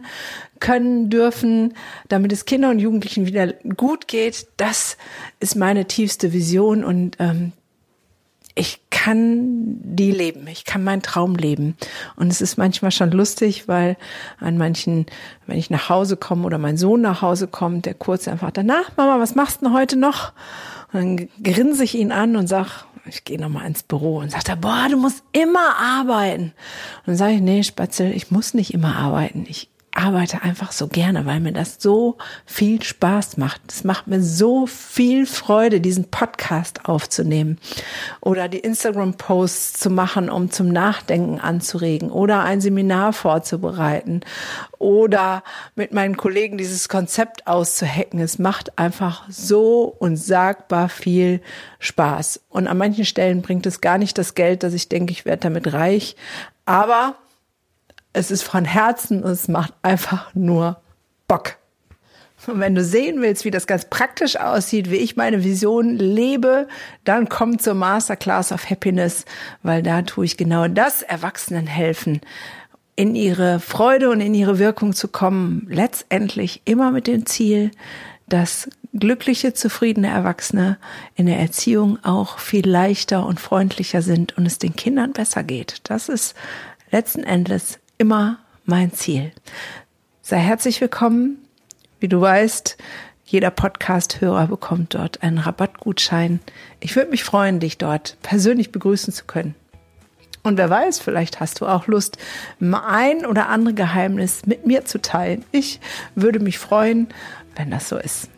können 0.60 1.10
dürfen, 1.10 1.74
damit 2.08 2.32
es 2.32 2.46
Kindern 2.46 2.72
und 2.72 2.80
Jugendlichen 2.80 3.26
wieder 3.26 3.54
gut 3.76 4.08
geht. 4.08 4.48
Das 4.58 4.98
ist 5.40 5.56
meine 5.56 5.86
tiefste 5.86 6.34
Vision 6.34 6.84
und 6.84 7.18
ähm, 7.20 7.52
ich 8.56 8.82
kann 8.90 9.80
die 9.82 10.12
leben, 10.12 10.46
ich 10.48 10.66
kann 10.66 10.84
meinen 10.84 11.02
Traum 11.02 11.36
leben. 11.36 11.76
Und 12.16 12.32
es 12.32 12.42
ist 12.42 12.58
manchmal 12.58 12.92
schon 12.92 13.12
lustig, 13.12 13.68
weil 13.68 13.98
an 14.40 14.58
manchen, 14.58 15.06
wenn 15.48 15.58
ich 15.58 15.70
nach 15.70 15.90
Hause 15.90 16.18
komme 16.18 16.46
oder 16.46 16.58
mein 16.58 16.78
Sohn 16.78 17.02
nach 17.02 17.22
Hause 17.22 17.48
kommt, 17.48 17.86
der 17.86 17.94
kurz 17.94 18.28
einfach 18.28 18.52
danach, 18.52 18.96
Mama, 18.98 19.20
was 19.20 19.36
machst 19.36 19.62
du 19.62 19.66
denn 19.66 19.74
heute 19.74 19.98
noch? 19.98 20.34
Und 20.92 21.00
dann 21.00 21.30
grinse 21.42 21.84
ich 21.84 21.96
ihn 21.96 22.12
an 22.12 22.36
und 22.36 22.48
sag, 22.48 22.86
ich 23.06 23.24
gehe 23.24 23.40
nochmal 23.40 23.68
ins 23.68 23.84
Büro 23.84 24.20
und 24.20 24.32
sagt 24.32 24.50
er, 24.50 24.56
boah, 24.56 24.88
du 24.90 24.98
musst 24.98 25.24
immer 25.32 25.76
arbeiten. 25.78 26.54
Und 27.00 27.08
dann 27.08 27.16
sage 27.16 27.34
ich, 27.34 27.42
nee, 27.42 27.64
Spatzel, 27.64 28.12
ich 28.12 28.32
muss 28.32 28.54
nicht 28.54 28.74
immer 28.74 28.96
arbeiten. 28.96 29.46
Ich 29.48 29.70
arbeite 29.94 30.42
einfach 30.42 30.72
so 30.72 30.88
gerne, 30.88 31.26
weil 31.26 31.40
mir 31.40 31.52
das 31.52 31.78
so 31.80 32.18
viel 32.46 32.82
Spaß 32.82 33.38
macht. 33.38 33.62
Es 33.70 33.84
macht 33.84 34.08
mir 34.08 34.22
so 34.22 34.66
viel 34.66 35.26
Freude, 35.26 35.82
diesen 35.82 36.10
Podcast 36.10 36.86
aufzunehmen 36.86 37.60
oder 38.22 38.48
die 38.48 38.60
Instagram-Posts 38.60 39.80
zu 39.80 39.90
machen, 39.90 40.30
um 40.30 40.50
zum 40.50 40.70
Nachdenken 40.70 41.40
anzuregen 41.40 42.10
oder 42.10 42.44
ein 42.44 42.62
Seminar 42.62 43.14
vorzubereiten 43.14 44.22
oder 44.80 45.44
mit 45.76 45.94
meinen 45.94 46.18
Kollegen 46.18 46.58
dieses 46.58 46.88
Konzept 46.88 47.48
auszuhacken. 47.48 48.20
Es 48.20 48.40
macht 48.40 48.78
einfach 48.80 49.26
so 49.30 49.96
unsagbar 50.00 50.90
viel 50.90 51.42
Spaß. 51.80 52.42
Und 52.50 52.68
an 52.68 52.78
manchen 52.78 53.06
Stellen 53.06 53.42
bringt 53.42 53.66
es 53.66 53.82
gar 53.82 53.98
nicht 53.98 54.18
das 54.18 54.36
Geld, 54.36 54.64
dass 54.64 54.74
ich 54.74 54.90
denke, 54.90 55.12
ich 55.12 55.26
werde 55.26 55.42
damit 55.42 55.74
reich. 55.74 56.16
Aber 56.66 57.16
es 58.14 58.32
ist 58.32 58.44
von 58.44 58.66
Herzen 58.66 59.24
und 59.24 59.32
es 59.32 59.48
macht 59.48 59.74
einfach 59.82 60.34
nur 60.34 60.82
Bock. 61.28 61.58
Und 62.48 62.60
wenn 62.60 62.74
du 62.74 62.84
sehen 62.84 63.22
willst, 63.22 63.46
wie 63.46 63.52
das 63.52 63.68
ganz 63.68 63.86
praktisch 63.86 64.36
aussieht, 64.36 64.90
wie 64.90 64.96
ich 64.96 65.16
meine 65.16 65.44
Vision 65.44 65.96
lebe, 65.98 66.68
dann 67.04 67.30
komm 67.30 67.60
zur 67.60 67.76
Masterclass 67.76 68.52
of 68.52 68.70
Happiness, 68.70 69.26
weil 69.62 69.84
da 69.84 70.02
tue 70.02 70.26
ich 70.26 70.38
genau 70.38 70.68
das 70.68 71.04
Erwachsenen 71.04 71.68
helfen, 71.68 72.20
in 72.96 73.16
ihre 73.16 73.60
Freude 73.60 74.10
und 74.10 74.22
in 74.22 74.34
ihre 74.34 74.60
Wirkung 74.60 74.94
zu 74.94 75.08
kommen. 75.08 75.68
Letztendlich 75.70 76.62
immer 76.66 76.92
mit 76.92 77.08
dem 77.08 77.26
Ziel, 77.26 77.72
dass 78.28 78.70
glückliche, 78.94 79.54
zufriedene 79.54 80.08
Erwachsene 80.08 80.78
in 81.16 81.28
der 81.28 81.40
Erziehung 81.40 82.04
auch 82.04 82.40
viel 82.40 82.68
leichter 82.68 83.26
und 83.26 83.40
freundlicher 83.40 84.02
sind 84.02 84.38
und 84.38 84.46
es 84.46 84.58
den 84.58 84.76
Kindern 84.76 85.14
besser 85.14 85.44
geht. 85.44 85.82
Das 85.84 86.10
ist 86.10 86.36
letzten 86.92 87.24
Endes 87.24 87.80
immer 88.02 88.40
mein 88.66 88.92
Ziel. 88.92 89.32
Sei 90.24 90.38
herzlich 90.38 90.82
willkommen. 90.82 91.38
Wie 92.00 92.08
du 92.08 92.20
weißt, 92.20 92.76
jeder 93.26 93.52
Podcast-Hörer 93.52 94.48
bekommt 94.48 94.96
dort 94.96 95.22
einen 95.22 95.38
Rabattgutschein. 95.38 96.40
Ich 96.80 96.96
würde 96.96 97.12
mich 97.12 97.24
freuen, 97.24 97.60
dich 97.60 97.78
dort 97.78 98.18
persönlich 98.24 98.72
begrüßen 98.72 99.14
zu 99.14 99.26
können. 99.26 99.54
Und 100.42 100.58
wer 100.58 100.68
weiß, 100.68 100.98
vielleicht 100.98 101.40
hast 101.40 101.62
du 101.62 101.68
auch 101.68 101.86
Lust, 101.86 102.18
ein 102.60 103.24
oder 103.24 103.50
andere 103.50 103.76
Geheimnis 103.76 104.48
mit 104.48 104.66
mir 104.66 104.84
zu 104.84 105.00
teilen. 105.00 105.46
Ich 105.52 105.80
würde 106.16 106.40
mich 106.40 106.58
freuen, 106.58 107.08
wenn 107.56 107.70
das 107.70 107.88
so 107.88 107.98
ist. 107.98 108.30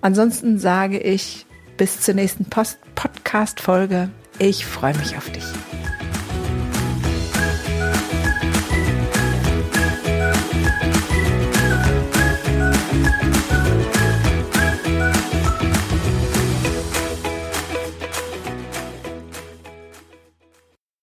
Ansonsten 0.00 0.58
sage 0.58 0.98
ich 0.98 1.46
bis 1.76 2.00
zur 2.00 2.14
nächsten 2.14 2.46
Podcast-Folge. 2.46 4.08
Ich 4.40 4.66
freue 4.66 4.96
mich 4.98 5.16
auf 5.16 5.30
dich. 5.30 5.44